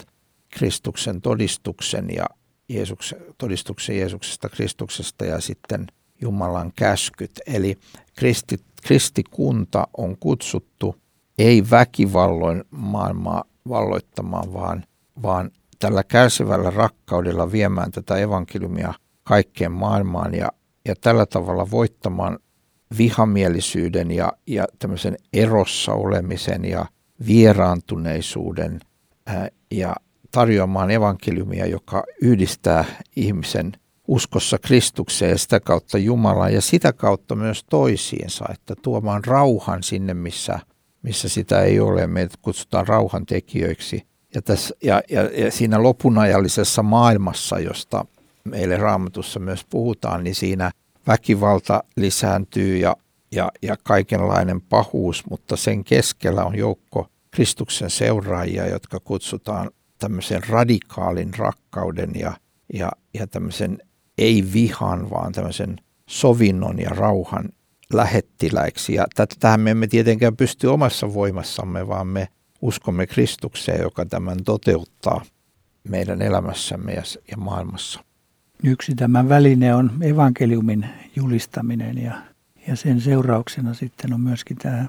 Kristuksen 0.49 1.21
todistuksen 1.21 2.09
ja 2.15 2.25
Jeesuksen, 2.69 3.19
todistuksen 3.37 3.97
Jeesuksesta 3.97 4.49
Kristuksesta 4.49 5.25
ja 5.25 5.41
sitten– 5.41 5.87
Jumalan 6.21 6.71
käskyt. 6.75 7.31
Eli 7.47 7.77
kristi, 8.15 8.59
kristikunta 8.83 9.87
on 9.97 10.17
kutsuttu 10.17 10.95
ei 11.37 11.63
väkivalloin 11.71 12.63
maailmaa 12.71 13.43
valloittamaan, 13.69 14.53
vaan, 14.53 14.83
vaan 15.23 15.51
tällä 15.79 16.03
kärsivällä 16.03 16.69
rakkaudella 16.69 17.51
viemään 17.51 17.91
tätä 17.91 18.17
evankeliumia 18.17 18.93
kaikkeen 19.23 19.71
maailmaan 19.71 20.33
ja, 20.33 20.49
ja 20.85 20.95
tällä 21.01 21.25
tavalla 21.25 21.71
voittamaan 21.71 22.39
vihamielisyyden 22.97 24.11
ja, 24.11 24.33
ja 24.47 24.65
tämmöisen 24.79 25.17
erossa 25.33 25.93
olemisen 25.93 26.65
ja, 26.65 26.85
vieraantuneisuuden 27.27 28.79
ja 29.71 29.95
tarjoamaan 30.31 30.91
evankeliumia, 30.91 31.65
joka 31.65 32.03
yhdistää 32.21 32.85
ihmisen 33.15 33.71
uskossa 34.13 34.59
Kristukseen 34.59 35.31
ja 35.31 35.37
sitä 35.37 35.59
kautta 35.59 35.97
Jumalaan 35.97 36.53
ja 36.53 36.61
sitä 36.61 36.93
kautta 36.93 37.35
myös 37.35 37.63
toisiinsa, 37.69 38.45
että 38.53 38.75
tuomaan 38.81 39.23
rauhan 39.25 39.83
sinne, 39.83 40.13
missä, 40.13 40.59
missä 41.01 41.29
sitä 41.29 41.61
ei 41.61 41.79
ole. 41.79 42.07
Meitä 42.07 42.35
kutsutaan 42.41 42.87
rauhantekijöiksi. 42.87 44.03
Ja, 44.35 44.41
tässä, 44.41 44.75
ja, 44.83 45.01
ja, 45.09 45.23
ja 45.23 45.51
siinä 45.51 45.83
lopunajallisessa 45.83 46.83
maailmassa, 46.83 47.59
josta 47.59 48.05
meille 48.43 48.77
raamatussa 48.77 49.39
myös 49.39 49.65
puhutaan, 49.69 50.23
niin 50.23 50.35
siinä 50.35 50.71
väkivalta 51.07 51.83
lisääntyy 51.97 52.77
ja, 52.77 52.95
ja, 53.31 53.51
ja 53.61 53.75
kaikenlainen 53.83 54.61
pahuus, 54.61 55.23
mutta 55.29 55.55
sen 55.55 55.83
keskellä 55.83 56.45
on 56.45 56.57
joukko 56.57 57.07
Kristuksen 57.31 57.89
seuraajia, 57.89 58.67
jotka 58.67 58.99
kutsutaan 58.99 59.71
tämmöisen 59.99 60.41
radikaalin 60.49 61.33
rakkauden 61.37 62.11
ja, 62.15 62.33
ja, 62.73 62.91
ja 63.13 63.27
tämmöisen 63.27 63.77
ei 64.17 64.45
vihan, 64.53 65.09
vaan 65.09 65.31
tämmöisen 65.31 65.77
sovinnon 66.07 66.79
ja 66.79 66.89
rauhan 66.89 67.49
lähettiläiksi. 67.93 68.93
Ja 68.93 69.05
tähän 69.39 69.59
me 69.59 69.71
emme 69.71 69.87
tietenkään 69.87 70.37
pysty 70.37 70.67
omassa 70.67 71.13
voimassamme, 71.13 71.87
vaan 71.87 72.07
me 72.07 72.27
uskomme 72.61 73.07
Kristukseen, 73.07 73.81
joka 73.81 74.05
tämän 74.05 74.37
toteuttaa 74.45 75.25
meidän 75.89 76.21
elämässämme 76.21 76.93
ja, 76.93 77.37
maailmassa. 77.37 78.03
Yksi 78.63 78.95
tämä 78.95 79.29
väline 79.29 79.75
on 79.75 79.91
evankeliumin 80.01 80.85
julistaminen 81.15 81.97
ja, 81.97 82.21
ja 82.67 82.75
sen 82.75 83.01
seurauksena 83.01 83.73
sitten 83.73 84.13
on 84.13 84.21
myöskin 84.21 84.57
tämä 84.57 84.85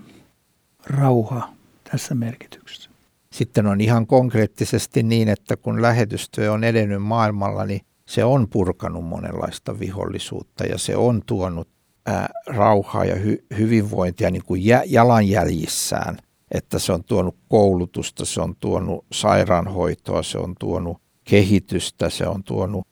rauha 0.86 1.48
tässä 1.90 2.14
merkityksessä. 2.14 2.90
Sitten 3.32 3.66
on 3.66 3.80
ihan 3.80 4.06
konkreettisesti 4.06 5.02
niin, 5.02 5.28
että 5.28 5.56
kun 5.56 5.82
lähetystyö 5.82 6.52
on 6.52 6.64
edennyt 6.64 7.02
maailmalla, 7.02 7.64
niin 7.64 7.80
se 8.08 8.24
on 8.24 8.48
purkanut 8.48 9.04
monenlaista 9.04 9.78
vihollisuutta 9.78 10.64
ja 10.64 10.78
se 10.78 10.96
on 10.96 11.22
tuonut 11.26 11.68
ää, 12.06 12.28
rauhaa 12.46 13.04
ja 13.04 13.14
hy, 13.14 13.44
hyvinvointia 13.58 14.30
niin 14.30 14.44
kuin 14.44 14.64
jä, 14.64 14.82
jalanjäljissään. 14.86 16.16
Että 16.50 16.78
se 16.78 16.92
on 16.92 17.04
tuonut 17.04 17.36
koulutusta, 17.48 18.24
se 18.24 18.40
on 18.40 18.56
tuonut 18.60 19.04
sairaanhoitoa, 19.12 20.22
se 20.22 20.38
on 20.38 20.54
tuonut 20.60 20.98
kehitystä, 21.24 22.10
se 22.10 22.26
on 22.26 22.44
tuonut 22.44 22.86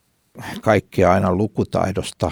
kaikkea 0.60 1.12
aina 1.12 1.34
lukutaidosta 1.34 2.30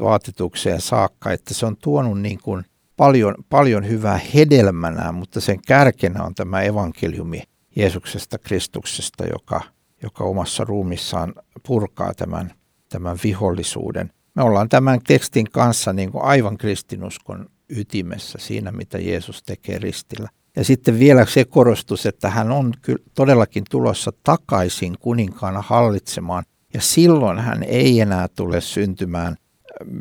vaatetukseen 0.00 0.80
saakka, 0.80 1.32
että 1.32 1.54
se 1.54 1.66
on 1.66 1.76
tuonut 1.76 2.20
niin 2.20 2.38
kuin 2.42 2.64
paljon, 2.96 3.34
paljon 3.48 3.88
hyvää 3.88 4.20
hedelmänä, 4.34 5.12
mutta 5.12 5.40
sen 5.40 5.62
kärkenä 5.66 6.22
on 6.24 6.34
tämä 6.34 6.62
evankeliumi 6.62 7.42
Jeesuksesta 7.76 8.38
Kristuksesta, 8.38 9.24
joka, 9.32 9.60
joka 10.06 10.24
omassa 10.24 10.64
ruumissaan 10.64 11.34
purkaa 11.66 12.14
tämän, 12.14 12.52
tämän 12.88 13.18
vihollisuuden. 13.24 14.10
Me 14.34 14.42
ollaan 14.42 14.68
tämän 14.68 15.00
tekstin 15.06 15.50
kanssa 15.50 15.92
niin 15.92 16.12
kuin 16.12 16.24
aivan 16.24 16.58
kristinuskon 16.58 17.46
ytimessä 17.68 18.38
siinä, 18.42 18.72
mitä 18.72 18.98
Jeesus 18.98 19.42
tekee 19.42 19.78
ristillä. 19.78 20.28
Ja 20.56 20.64
sitten 20.64 20.98
vielä 20.98 21.26
se 21.26 21.44
korostus, 21.44 22.06
että 22.06 22.30
hän 22.30 22.50
on 22.50 22.72
kyllä 22.82 23.02
todellakin 23.14 23.64
tulossa 23.70 24.12
takaisin 24.22 24.94
kuninkaana 25.00 25.62
hallitsemaan. 25.66 26.44
Ja 26.74 26.80
silloin 26.80 27.38
hän 27.38 27.62
ei 27.62 28.00
enää 28.00 28.28
tule 28.28 28.60
syntymään 28.60 29.36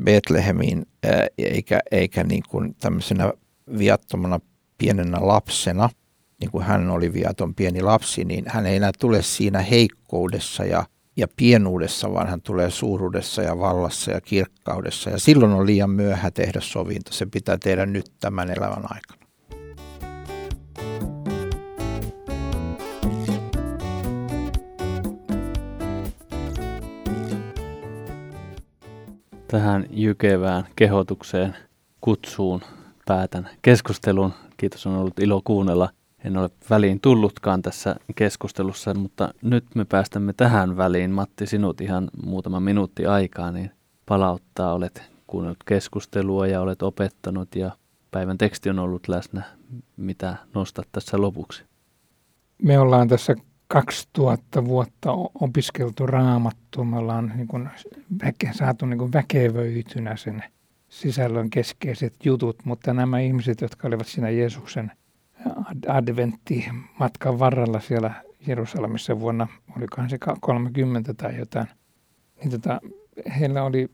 Betlehemiin 0.03 0.85
eikä, 1.37 1.79
eikä 1.91 2.23
niin 2.23 2.43
kuin 2.49 2.75
tämmöisenä 2.79 3.33
viattomana 3.77 4.39
pienenä 4.77 5.17
lapsena, 5.21 5.89
niin 6.45 6.51
kuin 6.51 6.63
hän 6.63 6.89
oli 6.89 7.13
viaton 7.13 7.55
pieni 7.55 7.81
lapsi, 7.81 8.25
niin 8.25 8.45
hän 8.47 8.65
ei 8.65 8.75
enää 8.75 8.91
tule 8.99 9.21
siinä 9.21 9.61
heikkoudessa 9.61 10.63
ja, 10.63 10.85
ja 11.17 11.27
pienuudessa, 11.37 12.13
vaan 12.13 12.27
hän 12.27 12.41
tulee 12.41 12.71
suuruudessa 12.71 13.41
ja 13.41 13.59
vallassa 13.59 14.11
ja 14.11 14.21
kirkkaudessa. 14.21 15.09
Ja 15.09 15.19
silloin 15.19 15.51
on 15.51 15.65
liian 15.65 15.89
myöhä 15.89 16.31
tehdä 16.31 16.59
sovinto. 16.61 17.13
Se 17.13 17.25
pitää 17.25 17.57
tehdä 17.57 17.85
nyt 17.85 18.05
tämän 18.19 18.49
elämän 18.49 18.83
aikana. 18.83 19.25
tähän 29.47 29.85
jykevään 29.89 30.67
kehotukseen, 30.75 31.55
kutsuun 32.01 32.61
päätän 33.05 33.49
keskustelun. 33.61 34.33
Kiitos, 34.57 34.87
on 34.87 34.95
ollut 34.95 35.19
ilo 35.19 35.41
kuunnella. 35.43 35.89
En 36.25 36.37
ole 36.37 36.49
väliin 36.69 36.99
tullutkaan 37.01 37.61
tässä 37.61 37.95
keskustelussa, 38.15 38.93
mutta 38.93 39.33
nyt 39.41 39.65
me 39.75 39.85
päästämme 39.85 40.33
tähän 40.33 40.77
väliin. 40.77 41.11
Matti, 41.11 41.47
sinut 41.47 41.81
ihan 41.81 42.09
muutama 42.25 42.59
minuutti 42.59 43.05
aikaa, 43.05 43.51
niin 43.51 43.71
palauttaa. 44.05 44.73
Olet 44.73 45.11
kuunnellut 45.27 45.63
keskustelua 45.63 46.47
ja 46.47 46.61
olet 46.61 46.81
opettanut 46.81 47.55
ja 47.55 47.71
päivän 48.11 48.37
teksti 48.37 48.69
on 48.69 48.79
ollut 48.79 49.07
läsnä. 49.07 49.43
Mitä 49.97 50.35
nostat 50.53 50.87
tässä 50.91 51.21
lopuksi? 51.21 51.63
Me 52.61 52.79
ollaan 52.79 53.07
tässä 53.07 53.35
2000 53.67 54.65
vuotta 54.65 55.11
opiskeltu 55.41 56.05
raamattu. 56.05 56.83
Me 56.83 56.97
ollaan 56.97 57.33
niin 57.35 57.47
kuin 57.47 57.69
väke, 58.23 58.49
saatu 58.53 58.85
niin 58.85 58.97
kuin 58.97 59.13
väkevöitynä 59.13 60.15
sen 60.15 60.43
sisällön 60.89 61.49
keskeiset 61.49 62.13
jutut, 62.25 62.55
mutta 62.65 62.93
nämä 62.93 63.19
ihmiset, 63.19 63.61
jotka 63.61 63.87
olivat 63.87 64.07
siinä 64.07 64.29
Jeesuksen 64.29 64.91
adventtimatkan 65.87 67.39
varrella 67.39 67.79
siellä 67.79 68.23
Jerusalemissa 68.47 69.19
vuonna, 69.19 69.47
olikohan 69.77 70.09
se 70.09 70.17
30 70.41 71.13
tai 71.13 71.37
jotain, 71.37 71.67
niin 72.39 72.51
tota, 72.51 72.81
heillä 73.39 73.63
oli 73.63 73.87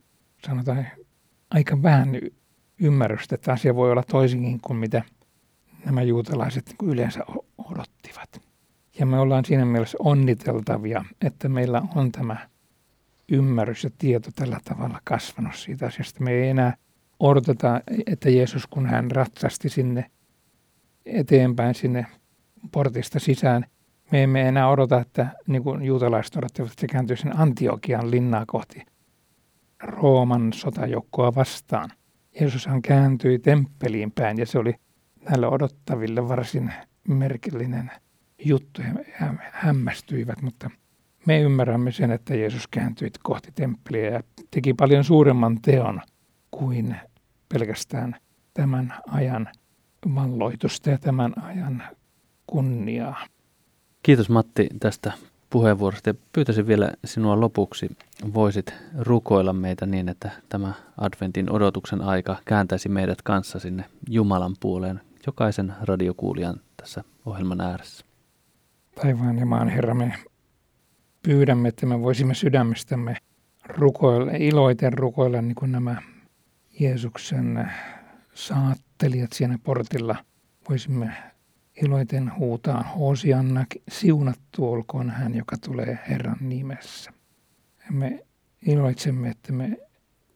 sanotaan 0.46 0.88
aika 1.50 1.82
vähän 1.84 2.10
ymmärrystä, 2.80 3.36
että 3.36 3.54
asia 3.54 3.76
voi 3.76 3.92
olla 3.92 4.04
toisinkin 4.04 4.60
kuin 4.62 4.78
mitä 4.78 5.04
nämä 5.86 6.02
juutalaiset 6.02 6.76
yleensä 6.84 7.20
odottivat. 7.58 8.42
Ja 9.00 9.06
me 9.06 9.20
ollaan 9.20 9.46
siinä 9.46 9.66
mielessä 9.66 9.98
onniteltavia, 10.00 11.06
että 11.22 11.50
meillä 11.50 11.82
on 11.96 12.12
tämä 12.12 12.38
ymmärrys 13.32 13.84
ja 13.84 13.90
tieto 13.98 14.30
tällä 14.36 14.60
tavalla 14.66 15.00
kasvanut 15.04 15.56
siitä 15.56 15.86
asiasta. 15.86 16.24
Me 16.24 16.32
ei 16.32 16.50
enää 16.50 16.76
odoteta, 17.20 17.82
että 18.08 18.30
Jeesus, 18.30 18.68
kun 18.68 18.86
hän 18.86 19.12
ratsasti 19.12 19.70
sinne 19.70 20.12
eteenpäin 21.06 21.76
sinne 21.76 22.06
portista 22.72 23.20
sisään, 23.20 23.66
me 24.12 24.24
emme 24.24 24.48
enää 24.48 24.70
odota, 24.70 25.00
että 25.00 25.28
niin 25.48 25.64
kuin 25.64 25.84
juutalaiset 25.84 26.36
odottivat, 26.36 26.72
että 26.72 26.82
se 26.82 26.88
kääntyy 26.88 27.16
sen 27.16 27.40
Antiokian 27.40 28.12
linnaa 28.12 28.44
kohti 28.48 28.86
Rooman 29.84 30.54
sotajoukkoa 30.54 31.36
vastaan. 31.36 31.90
Jeesushan 32.40 32.82
kääntyi 32.82 33.40
temppeliin 33.40 34.12
päin 34.12 34.38
ja 34.38 34.46
se 34.46 34.60
oli 34.60 34.76
näille 35.30 35.48
odottaville 35.48 36.28
varsin 36.28 36.74
merkillinen 37.08 37.92
juttu. 38.46 38.82
He 38.82 39.26
hämmästyivät, 39.52 40.42
mutta 40.42 40.70
me 41.26 41.40
ymmärrämme 41.40 41.92
sen, 41.92 42.12
että 42.12 42.36
Jeesus 42.36 42.68
kääntyi 42.68 43.12
kohti 43.24 43.52
temppeliä 43.56 44.10
ja 44.10 44.24
teki 44.52 44.74
paljon 44.74 45.04
suuremman 45.04 45.62
teon 45.62 46.02
kuin 46.52 46.96
pelkästään 47.54 48.16
tämän 48.54 48.94
ajan 49.08 49.50
valloitusta 50.16 50.90
ja 50.90 50.98
tämän 50.98 51.34
ajan 51.44 51.84
kunniaa. 52.48 53.26
Kiitos 54.04 54.30
Matti 54.30 54.68
tästä 54.80 55.12
puheenvuorosta 55.50 56.10
ja 56.10 56.14
pyytäisin 56.34 56.68
vielä 56.68 56.92
sinua 57.06 57.40
lopuksi, 57.40 57.98
voisit 58.34 58.74
rukoilla 59.00 59.54
meitä 59.54 59.86
niin, 59.86 60.10
että 60.10 60.32
tämä 60.50 60.74
adventin 60.98 61.52
odotuksen 61.52 62.02
aika 62.02 62.38
kääntäisi 62.46 62.90
meidät 62.90 63.22
kanssa 63.22 63.60
sinne 63.60 63.86
Jumalan 64.10 64.56
puoleen, 64.60 65.02
jokaisen 65.28 65.74
radiokuulijan 65.82 66.56
tässä 66.78 67.04
ohjelman 67.26 67.62
ääressä. 67.62 68.06
Taivaan 69.02 69.40
ja 69.40 69.46
maan 69.46 69.70
Herra, 69.70 69.94
me 69.94 70.14
pyydämme, 71.24 71.70
että 71.70 71.86
me 71.86 72.02
voisimme 72.02 72.34
sydämestämme 72.34 73.18
rukoilla, 73.70 74.32
iloiten 74.32 74.94
rukoilla 74.94 75.42
niin 75.42 75.56
kuin 75.56 75.72
nämä 75.72 76.02
Jeesuksen 76.80 77.72
saattelijat 79.02 79.34
siinä 79.34 79.58
portilla. 79.64 80.16
Voisimme 80.70 81.14
iloiten 81.84 82.32
huutaa, 82.38 82.84
Hosianna, 82.84 83.66
siunattu 83.90 84.72
olkoon 84.72 85.10
hän, 85.10 85.36
joka 85.36 85.58
tulee 85.58 86.00
Herran 86.10 86.38
nimessä. 86.42 87.12
Me 87.90 88.26
iloitsemme, 88.68 89.30
että 89.30 89.54
me 89.54 89.78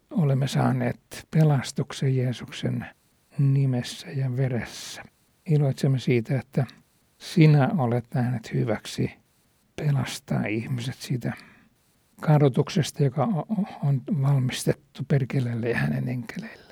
olemme 0.09 0.47
saaneet 0.47 1.27
pelastuksen 1.31 2.15
Jeesuksen 2.15 2.85
nimessä 3.37 4.07
ja 4.07 4.37
veressä. 4.37 5.03
Iloitsemme 5.45 5.99
siitä, 5.99 6.39
että 6.39 6.65
sinä 7.17 7.69
olet 7.77 8.05
nähnyt 8.13 8.53
hyväksi 8.53 9.11
pelastaa 9.75 10.45
ihmiset 10.45 10.95
siitä 10.95 11.33
kadotuksesta, 12.21 13.03
joka 13.03 13.23
on 13.83 14.01
valmistettu 14.21 15.03
perkeleelle 15.07 15.69
ja 15.69 15.77
hänen 15.77 16.09
enkeleille. 16.09 16.64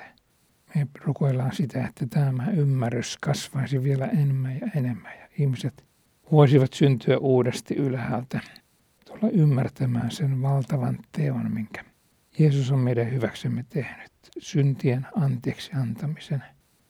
Me 0.76 0.88
rukoillaan 1.06 1.56
sitä, 1.56 1.86
että 1.88 2.06
tämä 2.06 2.52
ymmärrys 2.52 3.18
kasvaisi 3.22 3.84
vielä 3.84 4.06
enemmän 4.06 4.60
ja 4.62 4.68
enemmän 4.76 5.12
ja 5.20 5.28
ihmiset 5.40 5.86
voisivat 6.32 6.74
syntyä 6.74 7.18
uudesti 7.18 7.76
ylhäältä, 7.76 8.40
tulla 9.06 9.30
ymmärtämään 9.34 10.12
sen 10.12 10.42
valtavan 10.42 11.00
teon, 11.12 11.52
minkä 11.54 11.84
Jeesus 12.40 12.72
on 12.72 12.80
meidän 12.80 13.12
hyväksemme 13.12 13.66
tehnyt. 13.70 14.12
Syntien 14.40 15.08
anteeksi 15.16 15.72
antamisen, 15.74 16.44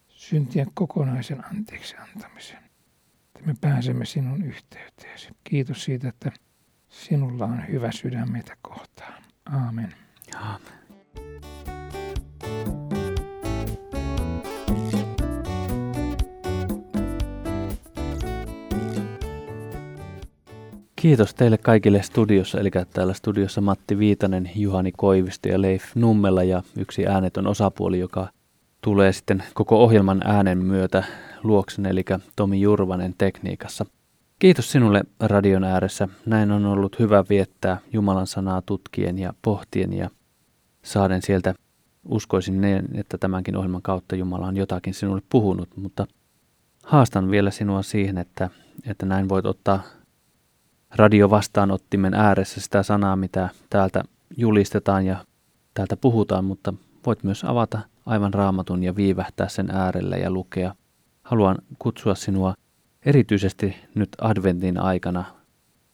syntien 0.08 0.66
kokonaisen 0.74 1.44
anteeksi 1.46 1.96
antamisen. 1.96 2.58
Että 3.26 3.46
me 3.46 3.54
pääsemme 3.60 4.04
sinun 4.04 4.42
yhteyteesi. 4.42 5.28
Kiitos 5.44 5.84
siitä, 5.84 6.08
että 6.08 6.32
sinulla 6.88 7.44
on 7.44 7.68
hyvä 7.68 7.92
sydän 7.92 8.32
meitä 8.32 8.56
kohtaan. 8.62 9.22
Aamen. 9.46 9.94
Aamen. 10.36 10.84
Kiitos 21.04 21.34
teille 21.34 21.58
kaikille 21.58 22.02
studiossa, 22.02 22.60
eli 22.60 22.70
täällä 22.92 23.14
studiossa 23.14 23.60
Matti 23.60 23.98
Viitanen, 23.98 24.50
Juhani 24.56 24.92
Koivisto 24.92 25.48
ja 25.48 25.62
Leif 25.62 25.84
Nummella 25.94 26.42
ja 26.42 26.62
yksi 26.78 27.06
äänetön 27.06 27.46
osapuoli, 27.46 27.98
joka 27.98 28.28
tulee 28.80 29.12
sitten 29.12 29.44
koko 29.54 29.82
ohjelman 29.84 30.20
äänen 30.24 30.58
myötä 30.58 31.04
luoksen, 31.42 31.86
eli 31.86 32.04
Tomi 32.36 32.60
Jurvanen 32.60 33.14
tekniikassa. 33.18 33.86
Kiitos 34.38 34.72
sinulle 34.72 35.02
radion 35.20 35.64
ääressä. 35.64 36.08
Näin 36.26 36.50
on 36.50 36.66
ollut 36.66 36.98
hyvä 36.98 37.24
viettää 37.28 37.78
Jumalan 37.92 38.26
sanaa 38.26 38.62
tutkien 38.62 39.18
ja 39.18 39.34
pohtien 39.42 39.92
ja 39.92 40.10
saaden 40.82 41.22
sieltä 41.22 41.54
uskoisin 42.08 42.60
ne, 42.60 42.84
että 42.94 43.18
tämänkin 43.18 43.56
ohjelman 43.56 43.82
kautta 43.82 44.16
Jumala 44.16 44.46
on 44.46 44.56
jotakin 44.56 44.94
sinulle 44.94 45.22
puhunut, 45.28 45.68
mutta 45.76 46.06
haastan 46.82 47.30
vielä 47.30 47.50
sinua 47.50 47.82
siihen, 47.82 48.18
että, 48.18 48.50
että 48.86 49.06
näin 49.06 49.28
voit 49.28 49.46
ottaa 49.46 49.82
radiovastaanottimen 50.96 52.14
ääressä 52.14 52.60
sitä 52.60 52.82
sanaa, 52.82 53.16
mitä 53.16 53.48
täältä 53.70 54.02
julistetaan 54.36 55.06
ja 55.06 55.24
täältä 55.74 55.96
puhutaan, 55.96 56.44
mutta 56.44 56.74
voit 57.06 57.24
myös 57.24 57.44
avata 57.44 57.78
aivan 58.06 58.34
raamatun 58.34 58.82
ja 58.82 58.96
viivähtää 58.96 59.48
sen 59.48 59.70
äärelle 59.70 60.18
ja 60.18 60.30
lukea. 60.30 60.74
Haluan 61.22 61.56
kutsua 61.78 62.14
sinua 62.14 62.54
erityisesti 63.06 63.76
nyt 63.94 64.08
adventin 64.20 64.80
aikana 64.80 65.24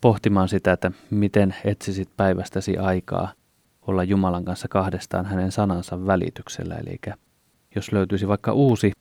pohtimaan 0.01 0.49
sitä, 0.49 0.73
että 0.73 0.93
miten 1.11 1.55
etsisit 1.65 2.09
päivästäsi 2.17 2.79
aikaa 2.79 3.33
olla 3.83 4.05
Jumalan 4.05 4.45
kanssa 4.45 4.69
kahdestaan 4.69 5.27
hänen 5.27 5.53
sanansa 5.53 6.07
välityksellä. 6.07 6.75
Eli 6.75 6.99
jos 7.75 7.93
löytyisi 7.93 8.29
vaikka 8.29 8.53
uusi 8.53 8.93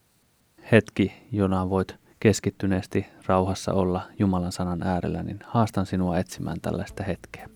hetki, 0.72 1.14
jona 1.32 1.70
voit 1.70 1.96
keskittyneesti 2.20 3.06
rauhassa 3.26 3.74
olla 3.74 4.02
Jumalan 4.20 4.52
sanan 4.52 4.84
äärellä, 4.84 5.24
niin 5.24 5.40
haastan 5.46 5.86
sinua 5.86 6.18
etsimään 6.18 6.62
tällaista 6.62 7.04
hetkeä. 7.04 7.50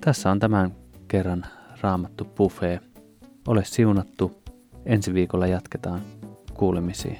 Tässä 0.00 0.30
on 0.30 0.38
tämän 0.38 0.74
kerran 1.08 1.46
raamattu 1.80 2.24
buffet. 2.24 2.82
Ole 3.48 3.64
siunattu. 3.64 4.42
Ensi 4.86 5.14
viikolla 5.14 5.46
jatketaan 5.46 6.00
kuulemisiin. 6.54 7.18